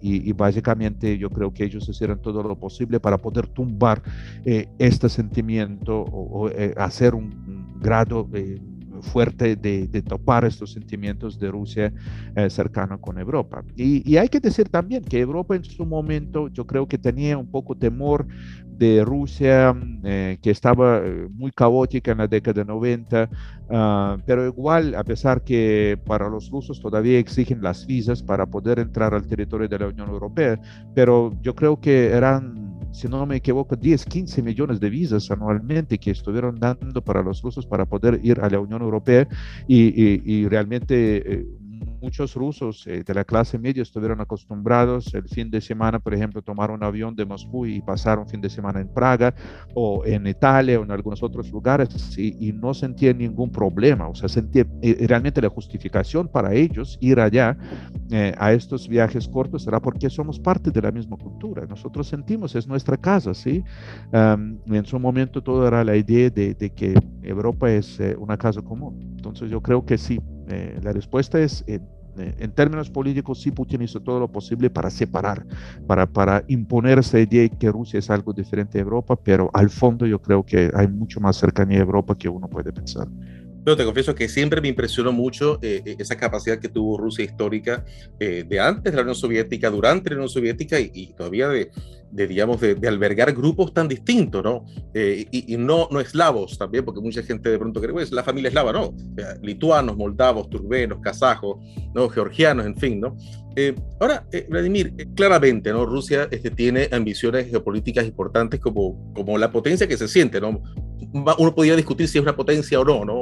[0.00, 4.02] Y, básicamente yo creo que ellos hicieron todo lo posible para poder tumbar
[4.78, 8.26] este sentimiento o, hacer un, un grado
[9.02, 11.92] fuerte de, topar estos sentimientos de Rusia
[12.34, 13.62] eh, cercana con Europa.
[13.76, 17.38] Y, y, hay que decir también que Europa en su momento yo creo que tenía
[17.38, 18.26] un poco temor
[18.78, 23.30] de Rusia, eh, que estaba eh, muy caótica en la década de 90,
[23.70, 28.78] ah, pero igual, a pesar que para los rusos todavía exigen las visas para poder
[28.78, 30.60] entrar al territorio de la Unión Europea,
[30.94, 32.65] pero yo creo que eran
[32.96, 37.42] si no me equivoco, 10, 15 millones de visas anualmente que estuvieron dando para los
[37.42, 39.28] rusos para poder ir a la Unión Europea
[39.68, 40.94] y, realmente
[41.34, 41.46] eh,
[42.00, 46.42] muchos rusos eh, de la clase media estuvieron acostumbrados el fin de semana, por ejemplo,
[46.42, 49.34] tomar un avión de Moscú y pasar un fin de semana en Praga
[49.74, 54.08] o en Italia o en algunos otros lugares y, no sentían ningún problema.
[54.08, 57.56] O sea, sentía eh, realmente la justificación para ellos ir allá
[58.10, 61.66] eh, a estos viajes cortos será porque somos parte de la misma cultura.
[61.66, 63.62] Nosotros sentimos, es nuestra casa, ¿sí?
[64.12, 69.14] en su momento todo era la idea de, de que Europa es una casa común.
[69.16, 71.80] Entonces yo creo que sí, eh, la respuesta es, eh,
[72.18, 75.44] eh, en términos políticos, sí Putin hizo todo lo posible para separar,
[75.86, 79.70] para, para imponer esa idea de que Rusia es algo diferente de Europa, pero al
[79.70, 83.08] fondo yo creo que hay mucho más cercanía a Europa que uno puede pensar.
[83.64, 87.84] Pero te confieso que siempre me impresionó mucho esa capacidad que tuvo Rusia histórica
[88.16, 91.72] de antes de la Unión Soviética, durante la Unión Soviética y todavía de,
[92.10, 94.64] de digamos, de, albergar grupos tan distintos, ¿no?
[94.94, 98.48] Eh, y, no, no eslavos también, porque mucha gente de pronto cree, pues la familia
[98.48, 98.94] eslava, ¿no?
[99.42, 101.58] lituanos, moldavos, turbenos, kazajos,
[101.94, 102.08] ¿no?
[102.08, 103.16] Georgianos, en fin, ¿no?
[103.56, 105.86] Eh, ahora, eh, Vladimir, claramente, ¿no?
[105.86, 110.62] Rusia este, tiene ambiciones geopolíticas importantes como, como la potencia que se siente, ¿no?
[111.38, 113.14] Uno podría discutir si es una potencia o no, ¿no?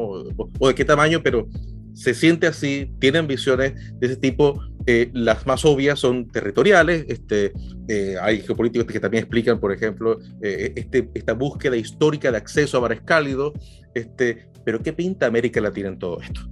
[0.59, 1.47] o de qué tamaño, pero
[1.95, 4.61] se siente así, tiene ambiciones de ese tipo.
[4.87, 7.07] Eh, las más obvias son territoriales.
[7.09, 7.53] Este,
[7.89, 12.79] eh, hay geopolíticos que también explican, por ejemplo, eh, este, esta búsqueda histórica de acceso
[12.79, 13.53] a mares cálidos.
[13.95, 16.43] Este, pero ¿qué pinta América Latina en todo esto?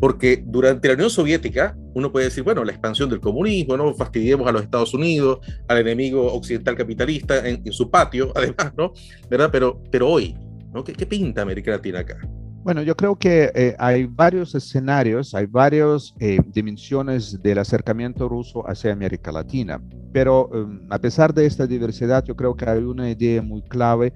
[0.00, 4.48] Porque durante la Unión Soviética, uno puede decir, bueno, la expansión del comunismo, no fastidiemos
[4.48, 5.38] a los Estados Unidos,
[5.68, 8.92] al enemigo occidental capitalista en, su patio, además, ¿no?
[9.30, 9.50] ¿Verdad?
[9.52, 10.34] Pero, pero hoy,
[10.72, 10.82] ¿no?
[10.82, 12.18] ¿Qué, ¿Qué pinta América Latina acá?
[12.64, 18.62] Bueno, yo creo que eh, hay varios escenarios, hay varias eh, dimensiones del acercamiento ruso
[18.68, 23.10] hacia América Latina, pero em, a pesar de esta diversidad, yo creo que hay una
[23.10, 24.12] idea muy clave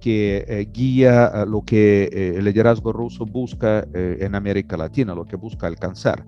[0.00, 5.66] que eh, guía lo que el liderazgo ruso busca en América Latina, lo que busca
[5.66, 6.24] alcanzar.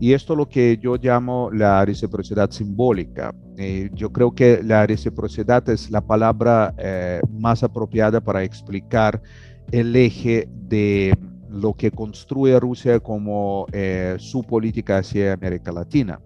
[0.00, 3.32] Y esto es lo que yo llamo la reciprocidad simbólica.
[3.92, 6.74] yo creo que la reciprocidad es la palabra
[7.30, 9.22] más apropiada para explicar
[9.72, 11.16] el eje de
[11.48, 16.20] lo que construye Rusia como eh, su política hacia América Latina.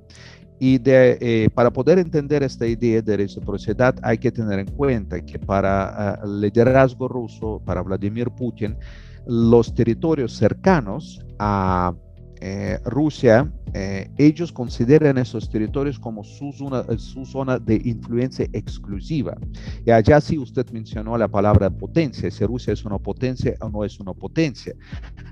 [0.61, 5.39] Y eh, para poder entender esta idea de reciprocidad hay que tener en cuenta que
[5.39, 8.77] para el liderazgo ruso, para Vladimir Putin,
[9.27, 11.95] los territorios cercanos a
[12.41, 19.37] eh, Rusia eh, ellos consideran esos territorios como su zona, su zona de influencia exclusiva.
[19.87, 23.85] Y allá sí usted mencionó la palabra potencia, si Rusia es una potencia o no
[23.85, 24.75] es una potencia.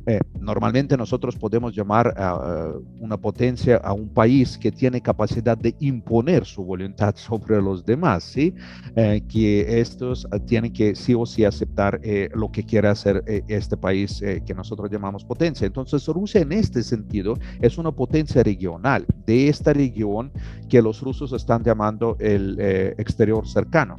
[0.07, 5.75] Eh, normalmente nosotros podemos llamar a, una potencia a un país que tiene capacidad de
[5.81, 8.55] imponer su voluntad sobre los demás, ¿sí?
[8.95, 12.01] Eh, que estos tienen que sí o sí aceptar
[12.35, 15.67] lo que quiera hacer este país que nosotros llamamos potencia.
[15.67, 20.31] Entonces Rusia en este sentido es una potencia regional de esta región
[20.69, 23.99] que los rusos están llamando el eh, exterior cercano.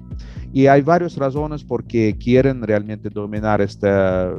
[0.54, 4.34] Y hay varias razones por qué quieren realmente dominar esta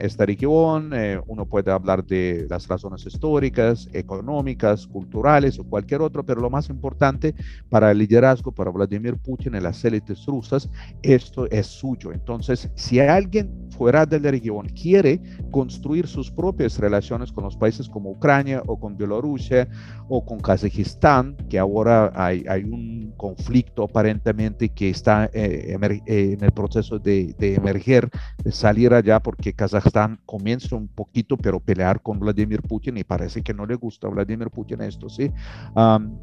[0.00, 0.92] esta región.
[0.94, 6.50] Eh, uno puede hablar de las razones históricas, económicas, culturales o cualquier otro, pero lo
[6.50, 7.34] más importante
[7.68, 10.68] para el liderazgo, para Vladimir Putin y las élites rusas,
[11.02, 12.12] esto es suyo.
[12.12, 17.88] Entonces, si alguien fuera de la región quiere construir sus propias relaciones con los países
[17.88, 19.68] como Ucrania o con Bielorrusia
[20.08, 26.44] o con Kazajistán, que ahora hay, hay un conflicto aparentemente que está eh, eh, en
[26.44, 28.10] el proceso de, de emerger,
[28.42, 33.04] de salir allá porque Kazajistán están comienza un poquito, pero pelear con Vladimir Putin y
[33.04, 35.30] parece que no le gusta a Vladimir Putin esto, ¿sí?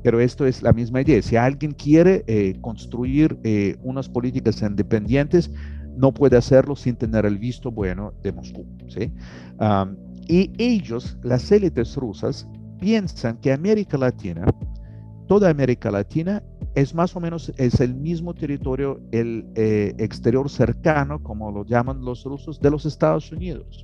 [0.03, 1.21] pero esto es la misma idea.
[1.21, 5.51] Si alguien quiere eh, construir eh, unas políticas independientes,
[5.97, 9.11] no puede hacerlo sin tener el visto bueno de Moscú, ¿sí?
[10.29, 12.47] y ellos, las élites rusas,
[12.79, 14.45] piensan que América Latina,
[15.27, 16.41] toda América Latina,
[16.77, 22.05] es más o menos es el mismo territorio, el eh, exterior cercano, como lo llaman
[22.05, 23.83] los rusos, de los Estados Unidos.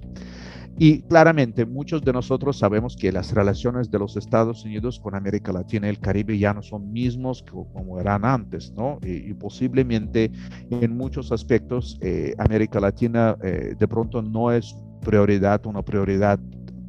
[0.78, 5.52] Y claramente muchos de nosotros sabemos que las relaciones de los Estados Unidos con América
[5.52, 9.00] Latina y el Caribe ya no son mismos como eran antes, ¿no?
[9.02, 10.32] Y, posiblemente
[10.70, 16.40] en muchos aspectos eh, América Latina eh, de pronto no es prioridad, una prioridad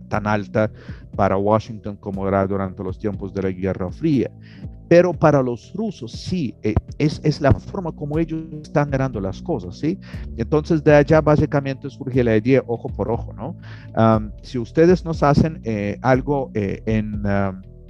[0.09, 0.71] tan alta
[1.17, 4.31] para Washington como era durante los tiempos de la Guerra Fría.
[4.89, 9.43] Pero para los rusos sí, eh, es, es, la forma como ellos están ganando las
[9.43, 9.99] cosas, ¿sí?
[10.37, 13.57] Entonces de allá básicamente surge la idea ojo por ojo, ¿no?
[14.43, 17.23] si ustedes nos hacen eh, algo eh, en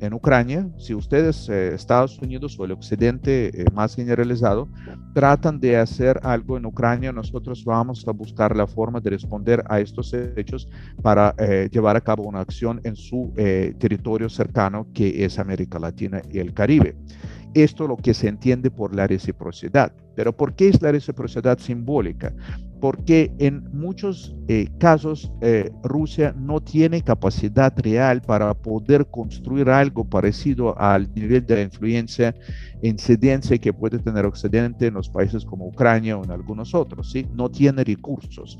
[0.00, 4.68] en Ucrania, si ustedes, eh, Estados Unidos o el Occidente eh, más generalizado,
[5.14, 9.80] tratan de hacer algo en Ucrania, nosotros vamos a buscar la forma de responder a
[9.80, 10.68] estos hechos
[11.02, 16.22] para eh, llevar a cabo una acción en su territorio cercano, que es América Latina
[16.30, 16.96] y el Caribe.
[17.54, 19.92] Esto es lo que se entiende por la reciprocidad.
[20.14, 22.32] Pero ¿por qué es la reciprocidad simbólica?
[22.84, 30.04] porque en muchos eh, casos eh, Rusia no tiene capacidad real para poder construir algo
[30.04, 32.34] parecido al nivel de influencia
[32.88, 37.26] incidencia que puede tener Occidente en los países como Ucrania o en algunos otros, ¿sí?
[37.34, 38.58] No tiene recursos.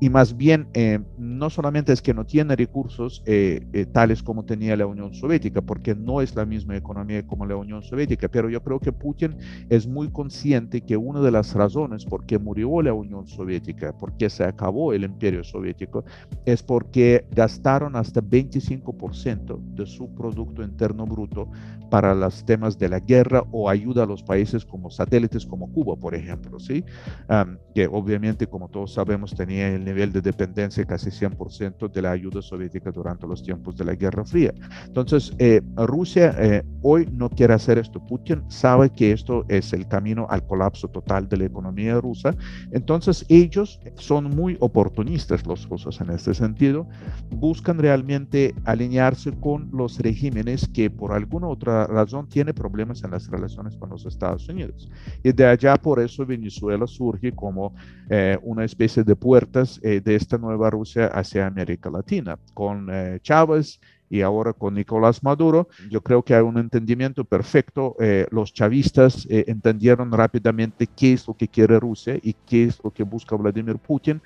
[0.00, 4.44] Y más bien, eh, no solamente es que no tiene recursos eh, eh, tales como
[4.44, 8.48] tenía la Unión Soviética, porque no es la misma economía como la Unión Soviética, pero
[8.48, 9.36] yo creo que Putin
[9.68, 14.16] es muy consciente que una de las razones por qué murió la Unión Soviética, por
[14.16, 16.04] qué se acabó el imperio soviético,
[16.44, 21.48] es porque gastaron hasta 25% de su Producto Interno Bruto
[21.90, 25.96] para los temas de la guerra o ayuda a los países como satélites como Cuba,
[25.96, 26.84] por ejemplo, ¿sí?
[27.74, 32.42] que obviamente, como todos sabemos, tenía el nivel de dependencia casi 100% de la ayuda
[32.42, 34.52] soviética durante los tiempos de la Guerra Fría.
[34.86, 38.04] Entonces, eh, Rusia eh, hoy no quiere hacer esto.
[38.04, 42.34] Putin sabe que esto es el camino al colapso total de la economía rusa.
[42.72, 46.86] Entonces, ellos son muy oportunistas, los rusos en este sentido,
[47.30, 53.28] buscan realmente alinearse con los regímenes que por alguna otra razón tienen problemas en las
[53.28, 54.90] relaciones con los Estados Unidos.
[55.22, 57.74] Y de allá por eso Venezuela surge como
[58.08, 63.18] eh, una especie de puertas eh, de esta nueva Rusia hacia América Latina, con eh,
[63.22, 65.68] Chávez y ahora con Nicolás Maduro.
[65.90, 67.96] Yo creo que hay un entendimiento perfecto.
[68.30, 73.02] los chavistas entendieron rápidamente qué es lo que quiere Rusia y qué es lo que
[73.02, 74.20] busca Vladimir Putin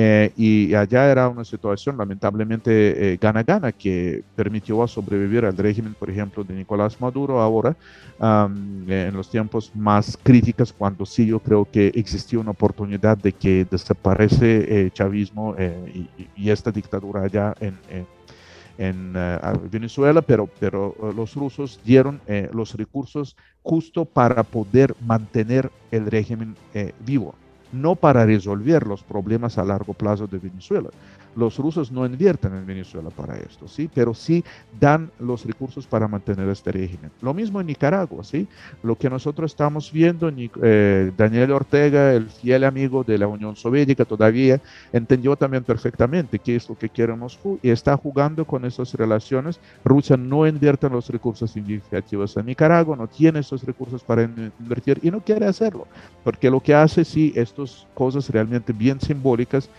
[0.00, 6.08] eh, y allá era una situación lamentablemente eh, gana-gana que permitió sobrevivir al régimen, por
[6.08, 7.76] ejemplo, de Nicolás Maduro ahora,
[8.20, 13.66] en los tiempos más críticos, cuando sí yo creo que existió una oportunidad de que
[13.68, 15.56] desaparece el eh, chavismo
[16.36, 18.06] y, esta dictadura allá en, en
[18.78, 22.20] Venezuela, pero, pero los rusos dieron
[22.52, 26.54] los recursos justo para poder mantener el régimen
[27.00, 27.34] vivo
[27.72, 30.90] no para resolver los problemas a largo plazo de Venezuela.
[31.38, 33.88] Los rusos no invierten en Venezuela para esto, ¿sí?
[33.94, 34.42] Pero sí
[34.80, 37.12] dan los recursos para mantener este régimen.
[37.22, 38.48] Lo mismo en Nicaragua, ¿sí?
[38.82, 44.04] Lo que nosotros estamos viendo, eh, Daniel Ortega, el fiel amigo de la Unión Soviética
[44.04, 44.60] todavía,
[44.92, 49.60] entendió también perfectamente qué es lo que quiere Moscú y está jugando con esas relaciones.
[49.84, 55.10] Rusia no invierte los recursos significativos en Nicaragua, no tiene esos recursos para invertir y
[55.12, 55.86] no quiere hacerlo,
[56.24, 59.70] porque lo que hace sí estas cosas realmente bien simbólicas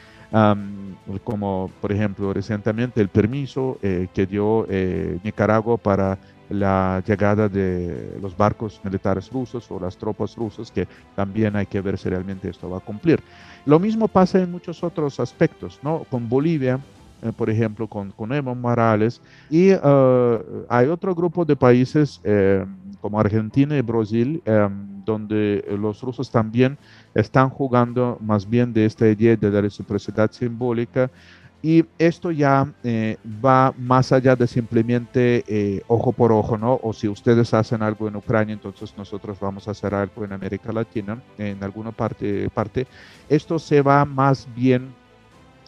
[1.24, 6.18] como por ejemplo recientemente el permiso eh, que dio eh, Nicaragua para
[6.50, 11.80] la llegada de los barcos militares rusos o las tropas rusas, que también hay que
[11.80, 13.22] ver si realmente esto va a cumplir.
[13.66, 16.06] Lo mismo pasa en muchos otros aspectos, ¿no?
[16.10, 16.80] Con Bolivia,
[17.22, 19.70] eh, por ejemplo, con, con Evo Morales, y
[20.70, 22.20] hay otro grupo de países
[23.00, 24.42] como Argentina y Brasil,
[25.10, 26.78] donde los rusos también
[27.16, 31.10] están jugando más bien de esta idea de la reciprocidad simbólica
[31.62, 36.80] y esto ya eh, va más allá de simplemente eh, ojo por ojo, ¿no?
[36.82, 40.72] O si ustedes hacen algo en Ucrania, entonces nosotros vamos a hacer algo en América
[40.72, 42.50] Latina, en alguna parte.
[42.50, 42.88] parte.
[43.28, 44.94] Esto se va más bien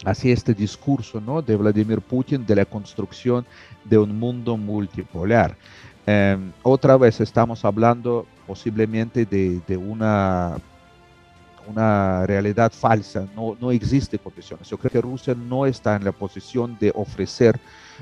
[0.05, 1.41] hacia este discurso, ¿no?
[1.41, 3.45] De Vladimir Putin de la construcción
[3.83, 5.57] de un mundo multipolar.
[6.05, 10.57] Em, otra vez estamos hablando posiblemente de, de una
[11.67, 14.67] una realidad falsa, no, no existe condiciones.
[14.67, 17.59] Yo creo que Rusia no está en la posición de ofrecer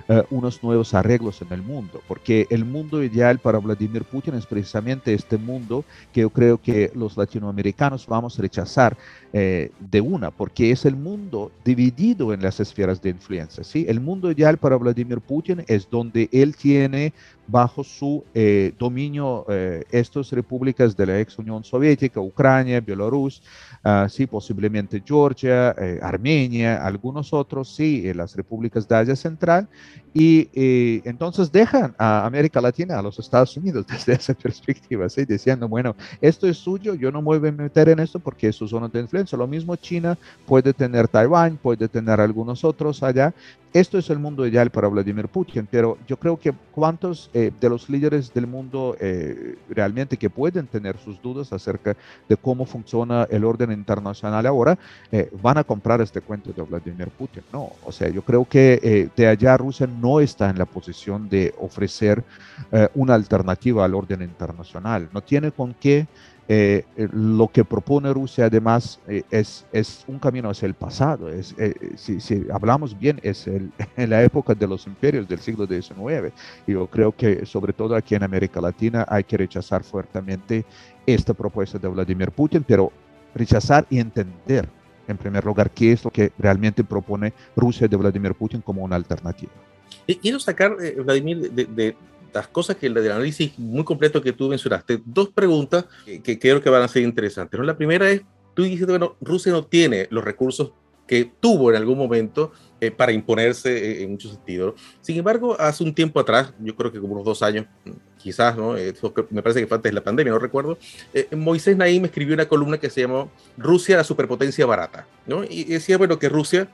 [0.07, 4.45] eh, unos nuevos arreglos en el mundo, porque el mundo ideal para Vladimir Putin es
[4.45, 5.83] precisamente este mundo
[6.13, 8.97] que yo creo que los latinoamericanos vamos a rechazar
[9.33, 13.63] eh, de una, porque es el mundo dividido en las esferas de influencia.
[13.63, 13.85] ¿sí?
[13.87, 17.13] El mundo ideal para Vladimir Putin es donde él tiene
[17.47, 19.45] bajo su eh, dominio
[19.89, 23.43] estas repúblicas de la ex Unión Soviética, Ucrania, Bielorrusia,
[23.83, 29.67] ah, sí, posiblemente Georgia, eh, Armenia, algunos otros, sí, las repúblicas de Asia Central,
[30.13, 35.25] y eh, entonces dejan a América Latina, a los Estados Unidos desde esa perspectiva, ¿sí?
[35.25, 38.55] diciendo, bueno, esto es suyo, yo no me voy a meter en esto porque es
[38.55, 39.37] su zona de influencia.
[39.37, 43.33] Lo mismo China puede tener Taiwán, puede tener algunos otros allá.
[43.73, 47.69] Esto es el mundo ideal para Vladimir Putin, pero yo creo que cuántos eh, de
[47.69, 51.95] los líderes del mundo eh, realmente que pueden tener sus dudas acerca
[52.27, 54.77] de cómo funciona el orden internacional ahora,
[55.41, 57.43] van a comprar este cuento de Vladimir Putin.
[57.51, 61.53] No, o sea, yo creo que de allá Rusia no está en la posición de
[61.59, 62.23] ofrecer
[62.71, 65.09] eh, una alternativa al orden internacional.
[65.13, 66.07] No tiene con qué.
[66.51, 66.83] Eh,
[67.13, 71.29] lo que propone Rusia además eh, es, es un camino hacia el pasado.
[71.29, 71.55] Es,
[71.95, 76.33] si, si, hablamos bien, es el, en la época de los imperios del siglo XIX.
[76.65, 80.65] Yo creo que sobre todo aquí en América Latina hay que rechazar fuertemente
[81.05, 82.91] esta propuesta de Vladimir Putin, pero
[83.35, 84.67] rechazar y entender
[85.07, 88.95] en primer lugar qué es lo que realmente propone Rusia de Vladimir Putin como una
[88.95, 89.51] alternativa.
[90.21, 91.95] Quiero sacar, eh, Vladimir, de,
[92.33, 95.85] las cosas que el del análisis muy completo que tú mencionaste, dos preguntas
[96.23, 97.59] que, creo que van a ser interesantes.
[97.59, 98.21] La primera es,
[98.53, 100.71] tú dijiste, bueno, Rusia no tiene los recursos
[101.07, 104.75] que tuvo en algún momento eh, para imponerse eh, en muchos sentidos.
[105.01, 107.65] Sin embargo, hace un tiempo atrás, yo creo que como unos dos años,
[108.17, 108.73] quizás, ¿no?
[109.31, 110.77] me parece que fue antes de la pandemia, no recuerdo,
[111.31, 115.43] Moisés Naim escribió una columna que se llamó Rusia, la superpotencia barata, ¿no?
[115.43, 116.69] Y decía, bueno, que Rusia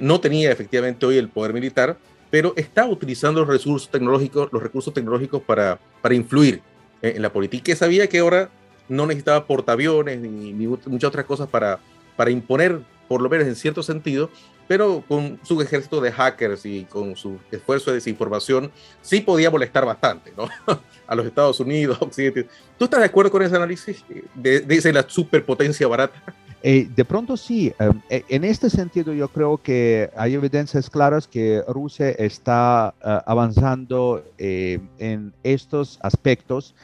[0.00, 1.96] no tenía efectivamente hoy el poder militar,
[2.30, 6.62] pero está utilizando los recursos tecnológicos, los recursos tecnológicos para, para influir
[7.02, 7.64] en, la política.
[7.64, 8.50] Que sabía que ahora
[8.88, 11.78] no necesitaba portaaviones ni, muchas otras cosas para,
[12.16, 14.30] para imponer, por lo menos en cierto sentido,
[14.68, 19.86] pero con su ejército de hackers y con su esfuerzo de desinformación, sí podía molestar
[19.86, 20.48] bastante ¿no?
[21.06, 22.48] a los Estados Unidos, Occidente.
[22.78, 24.04] ¿Tú estás de acuerdo con ese análisis
[24.34, 26.22] de, de la superpotencia barata?
[26.68, 31.28] Eh, de pronto sí, em, e, en este sentido yo creo que hay evidencias claras
[31.28, 36.74] que Rusia está eh, avanzando eh, en estos aspectos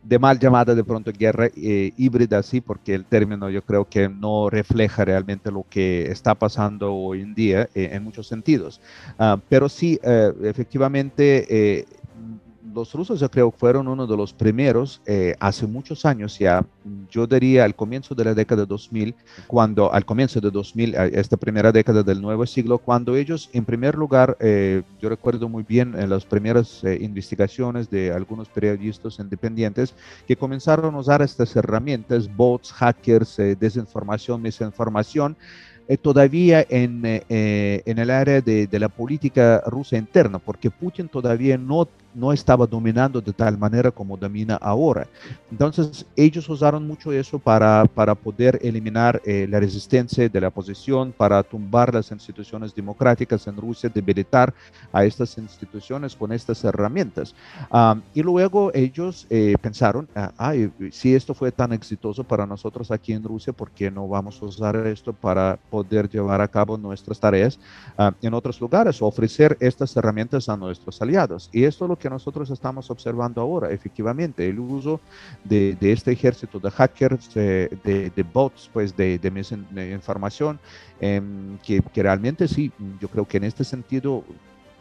[0.00, 4.48] de mal llamada de pronto guerra híbrida, sí, porque el término yo creo que no
[4.48, 8.80] refleja realmente lo que está pasando hoy en día en muchos sentidos.
[9.16, 10.00] Ah, pero sí,
[10.42, 11.86] efectivamente,
[12.74, 16.64] los rusos yo creo fueron uno de los primeros eh, hace muchos años ya,
[17.10, 19.14] yo diría al comienzo de la década de 2000,
[19.46, 23.94] cuando al comienzo de 2000, esta primera década del nuevo siglo, cuando ellos en primer
[23.94, 29.94] lugar, eh, yo recuerdo muy bien en las primeras eh, investigaciones de algunos periodistas independientes
[30.26, 35.36] que comenzaron a usar estas herramientas, bots, hackers, desinformación, misinformación,
[36.00, 41.86] todavía en, en, el área de, de, la política rusa interna, porque Putin todavía no
[42.14, 45.06] no estaba dominando de tal manera como domina ahora.
[45.50, 51.12] Entonces, ellos usaron mucho eso para, para poder eliminar eh, la resistencia de la oposición,
[51.12, 54.52] para tumbar las instituciones democráticas en Rusia, debilitar
[54.92, 57.34] a estas instituciones con estas herramientas.
[58.14, 60.54] y luego ellos eh, pensaron, ah,
[60.90, 64.46] si esto fue tan exitoso para nosotros aquí en Rusia, ¿por qué no vamos a
[64.46, 67.58] usar esto para poder llevar a cabo nuestras tareas
[68.20, 71.48] en otros lugares, ofrecer estas herramientas a nuestros aliados?
[71.52, 75.00] Y esto lo que nosotros estamos observando ahora, efectivamente, el uso
[75.44, 80.58] de, este ejército de hackers, de, de bots, pues de, de información,
[81.00, 84.24] em, que, que, realmente sí, yo creo que en este sentido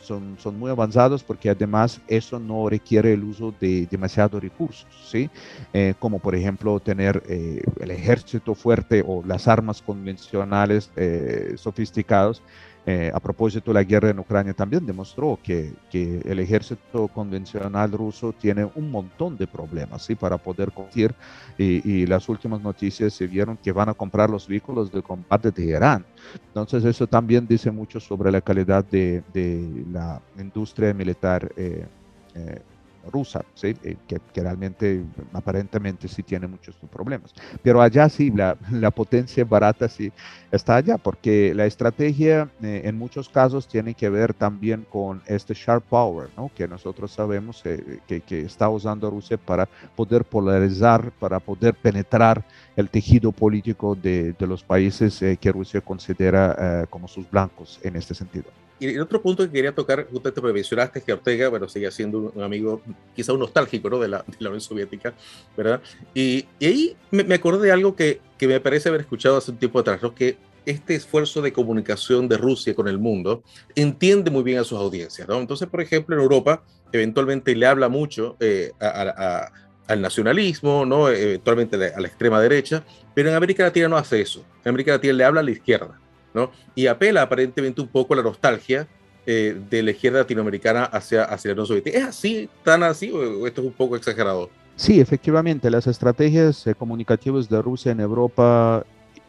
[0.02, 5.30] son, son muy avanzados porque además eso no requiere el uso de demasiados recursos, ¿sí?
[5.74, 12.42] Eh, como por ejemplo tener eh, el ejército fuerte o las armas convencionales eh, sofisticados
[12.84, 18.34] eh, a propósito, la guerra en Ucrania también demostró que, que, el ejército convencional ruso
[18.34, 20.16] tiene un montón de problemas ¿sí?
[20.16, 21.14] para poder combatir
[21.58, 25.66] y, las últimas noticias se vieron que van a comprar los vehículos de combate de
[25.66, 26.06] Irán.
[26.48, 31.86] Entonces eso también dice mucho sobre la calidad de, de la industria militar eh,
[32.34, 32.62] eh,
[33.10, 33.76] rusa, ¿sí?
[33.84, 37.34] Eh, que, realmente aparentemente sí tiene muchos problemas.
[37.62, 40.12] Pero allá sí, la, la potencia barata sí
[40.52, 45.54] está allá, porque la estrategia eh, en muchos casos tiene que ver también con este
[45.54, 46.52] sharp power, ¿no?
[46.56, 52.44] que nosotros sabemos eh, que, que, está usando Rusia para poder polarizar, para poder penetrar
[52.76, 58.16] el tejido político de, de los países que Rusia considera como sus blancos en este
[58.16, 58.61] sentido.
[58.82, 61.92] Y el otro punto que quería tocar, justamente porque mencionaste es que Ortega, bueno, sigue
[61.92, 62.82] siendo un amigo,
[63.16, 64.00] quizá un nostálgico, ¿no?
[64.00, 65.14] De la, de la Unión Soviética,
[65.56, 65.80] ¿verdad?
[66.16, 69.52] Y, y ahí me, me, acordé de algo que, que, me parece haber escuchado hace
[69.52, 70.16] un tiempo atrás, ¿no?
[70.16, 73.44] Que este esfuerzo de comunicación de Rusia con el mundo
[73.76, 75.40] entiende muy bien a sus audiencias, ¿no?
[75.40, 79.52] Entonces, por ejemplo, en Europa, eventualmente le habla mucho eh, a, a,
[79.92, 81.10] al nacionalismo, ¿no?
[81.10, 84.44] eventualmente a la extrema derecha, pero en América Latina no hace eso.
[84.64, 86.00] En América Latina le habla a la izquierda,
[86.34, 86.52] ¿no?
[86.76, 88.88] y apela aparentemente un poco a la nostalgia
[89.26, 91.82] eh, de la izquierda latinoamericana hacia, hacia la Unión.
[91.86, 94.50] ¿Es así, tan así, o esto es un poco exagerado?
[94.76, 98.84] Sí, efectivamente, las estrategias eh, comunicativas de Rusia en Europa,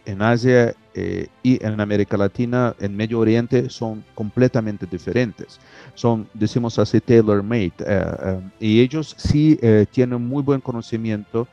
[0.06, 5.60] en Asia eh, y en América Latina, en Medio Oriente, son completamente diferentes.
[5.94, 7.74] Son, decimos así, tailor-made.
[8.58, 11.46] y ellos sí tienen muy buen conocimiento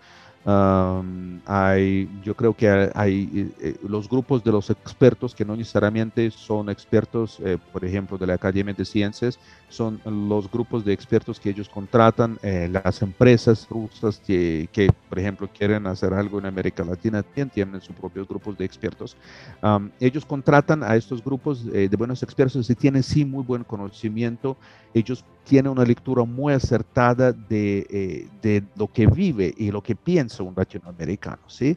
[0.45, 6.31] hay, yo creo que hay, eh, eh, los grupos de los expertos que no necesariamente
[6.31, 11.39] son expertos, eh, por ejemplo, de la Academia de Ciencias, son los grupos de expertos
[11.39, 14.67] que ellos contratan, las empresas rusas que,
[15.07, 19.15] por ejemplo, quieren hacer algo en América Latina, también tienen sus propios grupos de expertos.
[19.99, 24.57] ellos contratan a estos grupos de buenos expertos y tienen sí muy buen conocimiento.
[24.93, 30.43] Ellos tienen una lectura muy acertada de, de lo que vive y lo que piensa
[30.43, 31.75] un latinoamericano, ¿sí?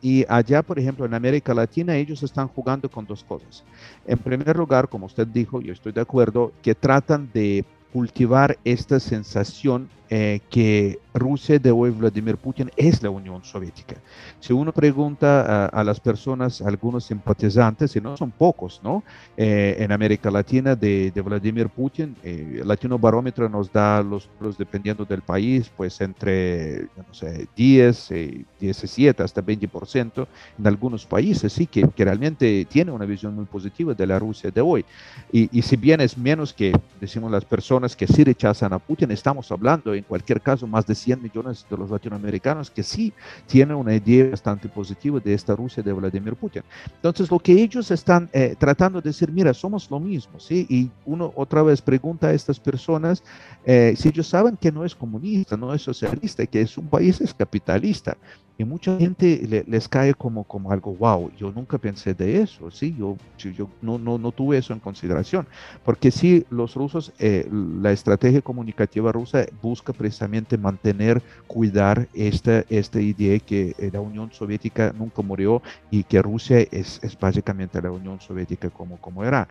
[0.00, 3.64] y allá, por ejemplo, en América Latina, ellos están jugando con dos cosas.
[4.06, 8.98] En primer lugar, como usted dijo, yo estoy de acuerdo, que tratan de cultivar esta
[8.98, 13.94] sensación eh, que Rusia de hoy, Vladimir Putin, es la Unión Soviética.
[14.40, 19.04] Si uno pregunta a, las personas, algunos simpatizantes, y no son pocos, ¿no?
[19.36, 24.58] Eh, en América Latina de, Vladimir Putin, eh, el Latino Barómetro nos da los, los,
[24.58, 28.12] dependiendo del país, pues entre, no sé, 10,
[28.58, 30.26] 17 hasta 20%
[30.58, 34.50] en algunos países, sí, que, que, realmente tiene una visión muy positiva de la Rusia
[34.50, 34.84] de hoy.
[35.30, 39.12] Y, y si bien es menos que, decimos, las personas que sí rechazan a Putin,
[39.12, 43.12] estamos hablando en cualquier caso más de 100 millones de los latinoamericanos que sí
[43.46, 46.62] tienen una idea bastante positiva de esta Rusia de Vladimir Putin.
[46.96, 50.66] Entonces, lo que ellos están eh, tratando de decir, mira, somos lo mismo, ¿sí?
[50.68, 53.22] Y uno otra vez pregunta a estas personas
[53.64, 57.20] eh, si ellos saben que no es comunista, no es socialista, que es un país
[57.20, 58.16] es capitalista.
[58.60, 62.94] Y mucha gente les cae como, como algo, wow, yo nunca pensé de eso, ¿sí?
[62.94, 65.48] Yo, yo no, no, no tuve eso en consideración.
[65.82, 73.00] Porque sí, los rusos, eh, la estrategia comunicativa rusa busca precisamente mantener, cuidar esta, esta
[73.00, 78.20] idea que la Unión Soviética nunca murió y que Rusia es, es básicamente la Unión
[78.20, 79.48] Soviética como, como era.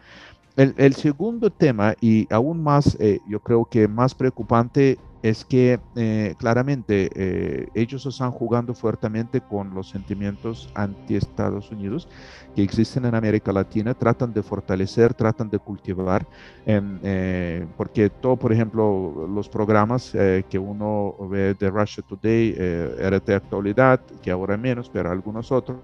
[0.60, 5.80] El, el segundo tema, y aún más, eh, yo creo que más preocupante, es que
[5.96, 12.10] eh, claramente eh, ellos están jugando fuertemente con los sentimientos anti-Estados Unidos
[12.54, 16.28] que existen en América Latina, tratan de fortalecer, tratan de cultivar,
[16.66, 22.54] eh, porque todo, por ejemplo, los programas que uno ve de Russia Today,
[22.98, 25.80] RT Actualidad, que ahora menos, pero algunos otros,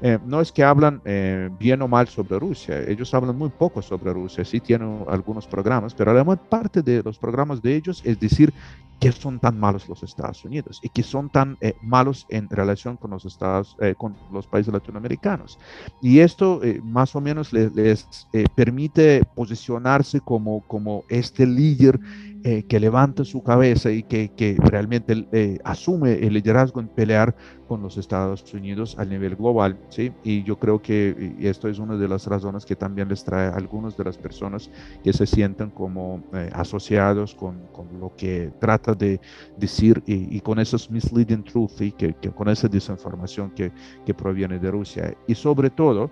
[0.00, 3.82] eh, no es que hablan eh, bien o mal sobre Rusia, ellos hablan muy poco
[3.82, 8.18] sobre Rusia, sí tienen algunos programas, pero además parte de los programas de ellos es
[8.18, 8.52] decir
[9.00, 12.96] que son tan malos los Estados Unidos y que son tan eh, malos en relación
[12.96, 15.56] con los Estados, con los países latinoamericanos.
[16.02, 18.08] Y esto más o menos les, les
[18.56, 22.00] permite posicionarse como, como este líder
[22.44, 27.34] eh, que levanta su cabeza y que, que realmente eh, asume el liderazgo en pelear
[27.66, 30.12] con los Estados Unidos a nivel global, ¿sí?
[30.22, 33.56] Y yo creo que esto es una de las razones que también les trae a
[33.56, 34.70] algunas de las personas
[35.02, 39.20] que se sienten como eh, asociados con, con, lo que trata de
[39.56, 43.72] decir y, con esos misleading truth y que, que, con esa desinformación que,
[44.06, 45.12] que proviene de Rusia.
[45.26, 46.08] Y sobre todo,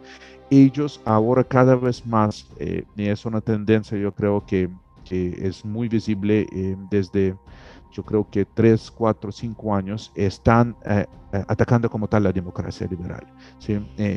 [0.50, 4.68] ellos ahora cada vez más, y es una tendencia yo creo que
[5.08, 7.36] que es muy visible eh, desde,
[7.92, 12.86] yo creo que 3, 4, 5 años, están eh, eh, atacando como tal la democracia
[12.90, 13.26] liberal,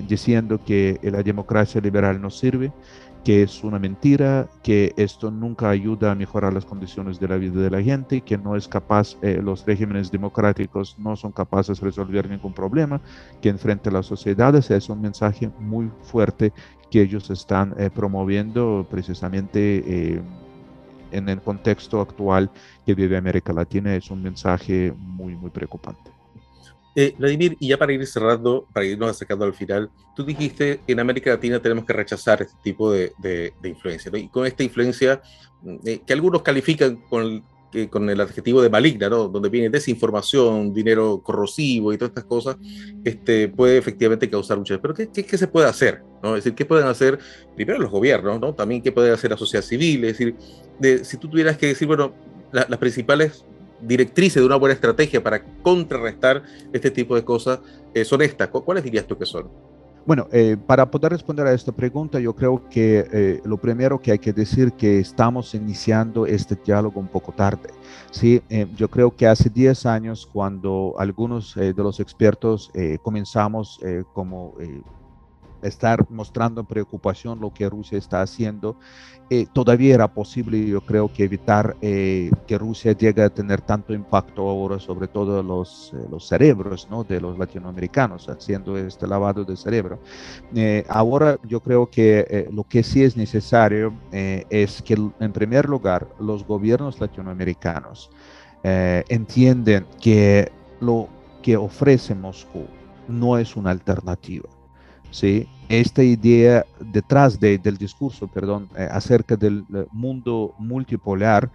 [0.07, 2.73] diciendo que la democracia liberal no sirve,
[3.23, 7.61] que es una mentira, que esto nunca ayuda a mejorar las condiciones de la vida
[7.61, 12.29] de la gente, que no es capaz, los regímenes democráticos no son capaces de resolver
[12.29, 13.01] ningún problema
[13.41, 14.71] que enfrente a las sociedades.
[14.71, 16.53] Es un mensaje muy fuerte
[16.89, 20.23] que ellos están promoviendo precisamente
[21.11, 22.49] en el contexto actual
[22.85, 26.11] que vive América Latina es un mensaje muy, muy preocupante.
[26.95, 30.93] Eh, Vladimir, y ya para ir cerrando, para irnos acercando al final, tú dijiste que
[30.93, 35.21] en América Latina tenemos que rechazar este tipo de, de, influencia, y con esta influencia
[35.85, 37.43] eh, que algunos califican con
[37.89, 39.27] con el adjetivo de maligna, ¿no?
[39.27, 42.57] donde viene desinformación, dinero corrosivo y todas estas cosas,
[43.03, 44.79] este, puede efectivamente causar mucho.
[44.81, 46.01] Pero ¿qué, qué, se puede hacer?
[46.23, 46.35] ¿no?
[46.35, 47.19] Es decir, ¿qué pueden hacer
[47.55, 48.39] primero los gobiernos?
[48.39, 48.53] ¿no?
[48.53, 50.03] También qué puede hacer la sociedad civil.
[50.05, 50.35] Es decir,
[50.79, 52.13] de, si tú tuvieras que decir, bueno,
[52.51, 53.45] las principales
[53.81, 56.43] directrices de una buena estrategia para contrarrestar
[56.73, 57.59] este tipo de cosas
[57.93, 59.49] eh, son estas, ¿cuáles dirías tú que son?
[60.09, 64.11] Bueno, eh, para poder responder a esta pregunta, yo creo que eh, lo primero que
[64.11, 67.69] hay que decir que estamos iniciando este diálogo un poco tarde.
[68.09, 72.71] Sí, eh, yo creo que hace 10 años, cuando algunos de los expertos
[73.03, 73.79] comenzamos
[74.11, 74.55] como
[75.61, 78.77] estar mostrando preocupación lo que Rusia está haciendo,
[79.31, 83.93] eh, todavía era posible, yo creo que evitar eh, que Rusia llegue a tener tanto
[83.93, 87.03] impacto ahora, sobre todo los, eh, los cerebros ¿no?
[87.03, 89.99] de los latinoamericanos, haciendo este lavado de cerebro.
[90.87, 96.45] ahora yo creo que lo que sí es necesario es que, en primer lugar, los
[96.45, 98.09] gobiernos latinoamericanos
[98.63, 100.51] entienden que
[100.81, 101.07] lo
[101.43, 102.65] que ofrece Moscú
[103.07, 104.49] no es una alternativa
[105.11, 105.47] ¿sí?
[105.69, 111.51] Esta idea detrás del discurso, perdón, eh, acerca del eh, mundo multipolar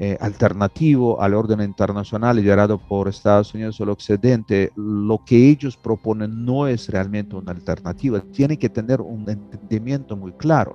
[0.00, 5.76] eh, alternativo al orden internacional liderado por Estados Unidos o el Occidente, lo que ellos
[5.76, 10.74] proponen no es realmente una alternativa, tiene que tener un entendimiento muy claro.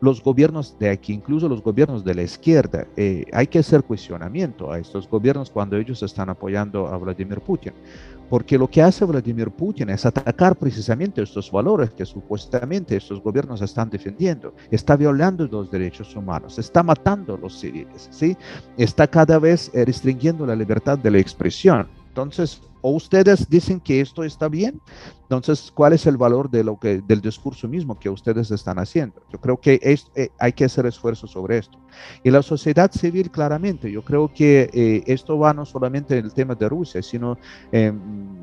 [0.00, 2.88] Los gobiernos de aquí, incluso los gobiernos de la izquierda,
[3.32, 7.74] hay que hacer cuestionamiento a estos gobiernos cuando ellos están apoyando a Vladimir Putin
[8.28, 13.62] porque lo que hace Vladimir Putin es atacar precisamente estos valores que supuestamente estos gobiernos
[13.62, 14.54] están defendiendo.
[14.70, 18.36] Está violando los derechos humanos, está matando a los civiles, ¿sí?
[18.76, 21.86] está cada vez eh, restringiendo la libertad de la expresión.
[22.08, 24.80] Entonces, o ustedes dicen que esto está bien,
[25.24, 29.22] entonces, ¿cuál es el valor de lo que, del discurso mismo que ustedes están haciendo?
[29.32, 31.78] Yo creo que eh, hay que hacer esfuerzo sobre esto.
[32.22, 36.34] Y la sociedad civil, claramente, yo creo que eh, esto va no solamente en el
[36.34, 37.38] tema de Rusia, sino
[37.72, 37.98] em,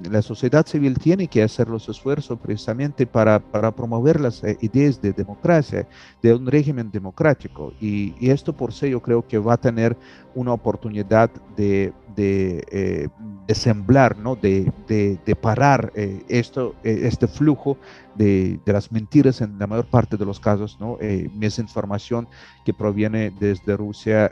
[0.09, 4.99] la sociedad civil tiene que hacer los esfuerzos precisamente para, para promover las eh, ideas
[5.01, 5.87] de democracia,
[6.23, 7.73] de un régimen democrático.
[7.79, 9.97] Y, esto por sí yo creo que va a tener
[10.35, 13.09] una oportunidad de, de,
[13.45, 14.37] de semblar, ¿no?
[14.37, 15.91] de, de parar
[16.29, 17.77] esto eh, este flujo
[18.15, 20.97] de, las mentiras en la mayor parte de los casos, ¿no?
[20.99, 22.27] Eh, información
[22.65, 24.31] que proviene desde Rusia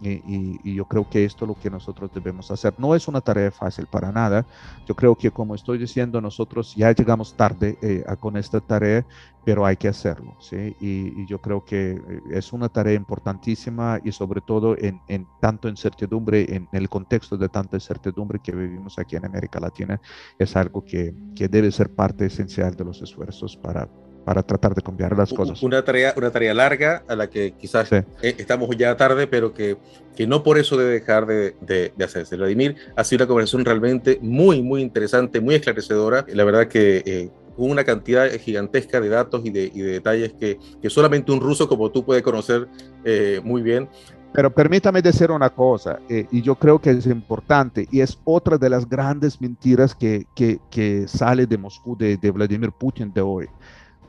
[0.00, 2.74] y, yo creo que esto es lo que nosotros debemos hacer.
[2.78, 4.46] No es una tarea fácil para nada.
[4.86, 9.04] Yo creo que como estoy diciendo, nosotros ya llegamos tarde eh, con esta tarea,
[9.44, 10.76] pero hay que hacerlo, ¿sí?
[10.80, 15.68] Y, yo creo que eh, es una tarea importantísima y sobre todo en, en tanto
[15.68, 20.00] incertidumbre, en el contexto de tanta incertidumbre que vivimos aquí en América Latina,
[20.38, 23.11] es algo que, que debe ser parte esencial de los esfuerzos
[23.60, 23.88] para,
[24.24, 25.62] para tratar de cambiar las cosas.
[25.62, 29.76] Una tarea, una tarea larga a la que quizás eh, estamos ya tarde, pero que,
[30.16, 32.36] que no por eso debe dejar de, de, hacerse.
[32.36, 36.24] Vladimir, ha sido una conversación realmente muy, muy interesante, muy esclarecedora.
[36.28, 40.58] La verdad que eh, una cantidad gigantesca de datos y de, y de detalles que,
[40.80, 42.68] que, solamente un ruso como tú puede conocer
[43.04, 43.88] eh, muy bien.
[44.32, 48.56] Pero permítame decir una cosa, eh, y yo creo que es importante, y es otra
[48.56, 53.20] de las grandes mentiras que, que, que sale de Moscú, de, de, Vladimir Putin de
[53.20, 53.46] hoy.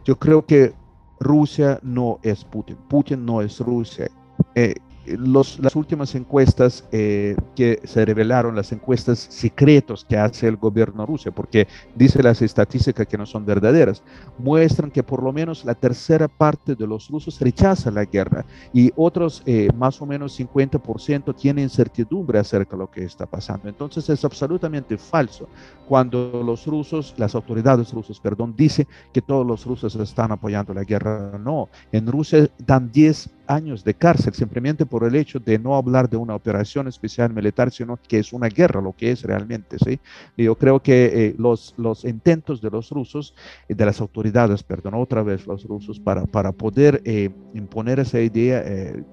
[0.06, 0.74] Yo creo que
[1.20, 4.10] Rusia no es Putin, Putin no es Rusia.
[4.56, 4.76] Eh,
[5.06, 11.32] las últimas encuestas eh, que se revelaron, las encuestas secretos que hace el gobierno ruso,
[11.32, 14.02] porque dice las estadísticas que no son verdaderas,
[14.38, 18.92] muestran que por lo menos la tercera parte de los rusos rechaza la guerra y
[18.96, 23.68] otros eh, más o menos 50% tienen incertidumbre acerca de lo que está pasando.
[23.68, 25.48] Entonces es absolutamente falso
[25.88, 30.84] cuando los rusos, las autoridades rusas, perdón, dicen que todos los rusos están apoyando la
[30.84, 31.38] guerra.
[31.38, 36.10] No, en Rusia dan 10 años de cárcel simplemente por el hecho de no hablar
[36.10, 40.00] de una operación especial militar, sino que es una guerra, lo que es realmente, ¿sí?
[40.38, 43.36] Y yo creo que eh, los, los intentos de los rusos,
[43.68, 48.20] eh, de las autoridades, perdón, otra vez los rusos, para, para poder eh, imponer esa
[48.20, 48.62] idea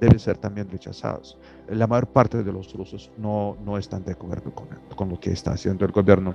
[0.01, 1.39] deben ser también rechazados.
[1.69, 5.31] La mayor parte de los rusos no, no están de acuerdo con, con lo que
[5.33, 6.35] está haciendo el gobierno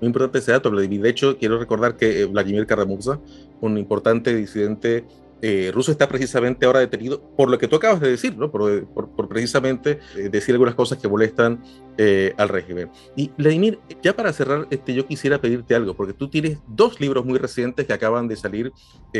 [0.00, 1.00] muy importante ese dato, Vladimir.
[1.00, 3.20] De hecho, quiero recordar que Vladimir Karamurza,
[3.60, 5.04] un importante disidente
[5.42, 8.50] eh, ruso está precisamente ahora detenido por lo que tú acabas de decir, ¿no?
[8.50, 11.62] por, por, precisamente eh, decir algunas cosas que molestan
[11.98, 12.90] eh, al régimen.
[13.14, 17.24] Y Vladimir, ya para cerrar, este, yo quisiera pedirte algo, porque tú tienes dos libros
[17.26, 18.72] muy recientes que acaban de salir,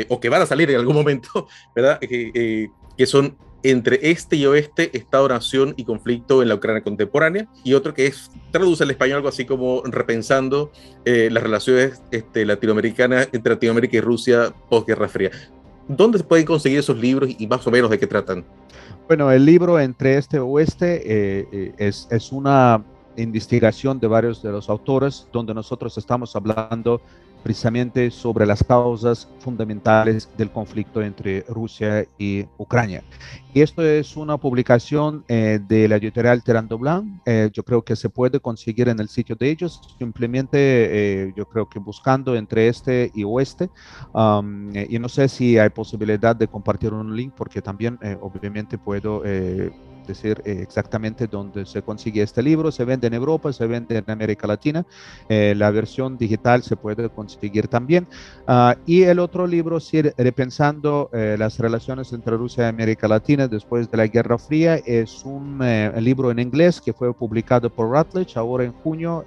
[0.09, 1.99] o que van a salir en algún momento, ¿verdad?
[1.99, 2.69] que
[3.05, 8.07] son entre este y oeste, Estado-Nación y conflicto en la Ucrania contemporánea, y otro que
[8.07, 10.71] es, traduce al español algo así como repensando
[11.03, 15.31] las relaciones este, latinoamericanas entre Latinoamérica y Rusia posguerra fría.
[15.87, 18.43] ¿Dónde se pueden conseguir esos libros y más o menos de qué tratan?
[19.07, 22.83] Bueno, el libro Entre Este Oeste eh, eh, es, es, una
[23.17, 27.01] investigación de varios de los autores donde nosotros estamos hablando
[27.45, 33.03] precisamente sobre las causas fundamentales del conflicto entre Rusia y Ucrania.
[33.53, 37.21] Y esto es una publicación eh, de la editorial Terando Blanc.
[37.23, 39.79] Eh, yo creo que se puede conseguir en el sitio de ellos.
[39.99, 43.69] Simplemente, eh, yo creo que buscando entre este y oeste.
[44.11, 49.21] Um, y no sé si hay posibilidad de compartir un link porque también, obviamente, puedo
[50.05, 52.71] decir eh, exactamente dónde se consigue este libro.
[52.71, 54.85] Se vende en Europa, se vende en América Latina.
[55.29, 58.07] Eh, la versión digital se puede conseguir también.
[58.47, 63.47] Ah, y el otro libro, sí, repensando eh, las relaciones entre Rusia y América Latina
[63.47, 65.59] después de la Guerra Fría, es un
[65.99, 69.25] libro en inglés que fue publicado por Routledge ahora en junio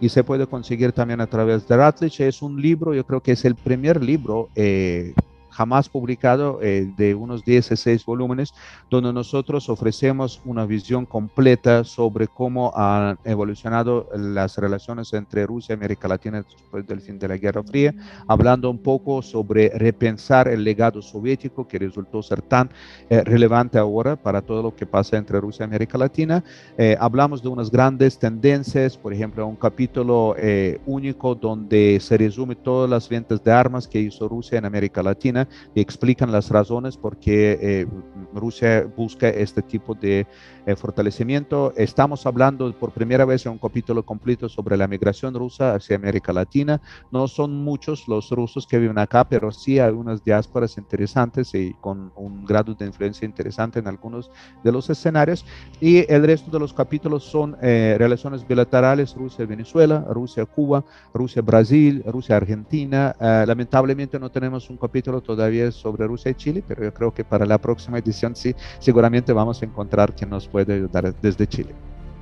[0.00, 2.26] y se puede conseguir también a través de Routledge.
[2.26, 4.48] Es un libro, yo creo que es el primer libro
[5.60, 8.54] jamás publicado eh, de unos 16 volúmenes,
[8.88, 15.76] donde nosotros ofrecemos una visión completa sobre cómo han evolucionado las relaciones entre Rusia y
[15.76, 17.94] América Latina después del fin de la Guerra Fría,
[18.26, 22.70] hablando un poco sobre repensar el legado soviético que resultó ser tan
[23.10, 26.42] eh, relevante ahora para todo lo que pasa entre Rusia y América Latina.
[26.78, 30.34] Eh, hablamos de unas grandes tendencias, por ejemplo, un capítulo
[30.86, 35.49] único donde se resume todas las ventas de armas que hizo Rusia en América Latina
[35.74, 37.86] y explican las razones por qué eh,
[38.34, 40.26] Rusia busca este tipo de
[40.66, 41.72] eh, fortalecimiento.
[41.76, 46.32] Estamos hablando por primera vez en un capítulo completo sobre la migración rusa hacia América
[46.32, 46.80] Latina.
[47.10, 51.74] No son muchos los rusos que viven acá, pero sí hay unas diásporas interesantes y
[51.80, 54.30] con un grado de influencia interesante en algunos
[54.62, 55.44] de los escenarios.
[55.80, 60.84] Y el resto de los capítulos son eh, relaciones bilaterales Rusia-Venezuela, Rusia-Cuba,
[61.14, 63.14] Rusia-Brasil, Rusia-Argentina.
[63.46, 67.46] lamentablemente no tenemos un capítulo todavía sobre Rusia y Chile, pero yo creo que para
[67.46, 71.74] la próxima edición sí, seguramente vamos a encontrar que nos puede ayudar desde Chile.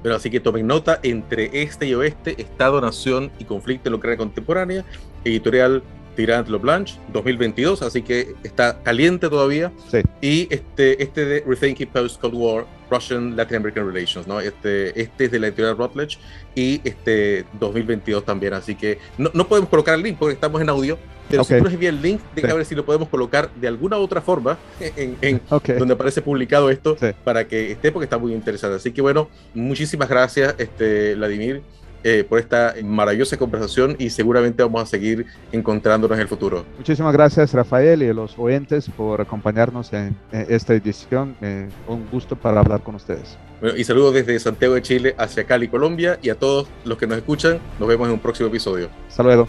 [0.02, 3.98] Pero así que tomen nota, entre este y oeste, Estado, Nación y Conflicto en la
[3.98, 4.84] Ucrania Contemporánea,
[5.24, 5.82] editorial
[6.18, 9.72] Tirant Lo Blanche 2022, así que está caliente todavía.
[9.88, 9.98] Sí.
[10.20, 14.40] Y este, este de Rethinking Post-Cold War, Russian Latin American Relations, ¿no?
[14.40, 16.18] Este, este es de la editorial Routledge
[16.56, 20.68] y este 2022 también, así que no, no podemos colocar el link porque estamos en
[20.68, 20.98] audio,
[21.28, 24.58] pero si tú el link, déjame ver si lo podemos colocar de alguna otra forma
[24.80, 25.40] en,
[25.78, 28.76] donde aparece publicado esto para que esté, porque está muy interesante.
[28.76, 31.62] Así que bueno, muchísimas gracias, este, Vladimir.
[32.04, 36.64] Eh, por esta maravillosa conversación y seguramente vamos a seguir encontrándonos en el futuro.
[36.76, 41.36] Muchísimas gracias Rafael y a los oyentes por acompañarnos en, esta edición.
[41.42, 43.36] Eh, un gusto para hablar con ustedes.
[43.60, 47.08] Bueno, y saludos desde Santiago de Chile hacia Cali, Colombia y a todos los que
[47.08, 47.58] nos escuchan.
[47.80, 48.88] Nos vemos en un próximo episodio.
[49.08, 49.48] Hasta luego.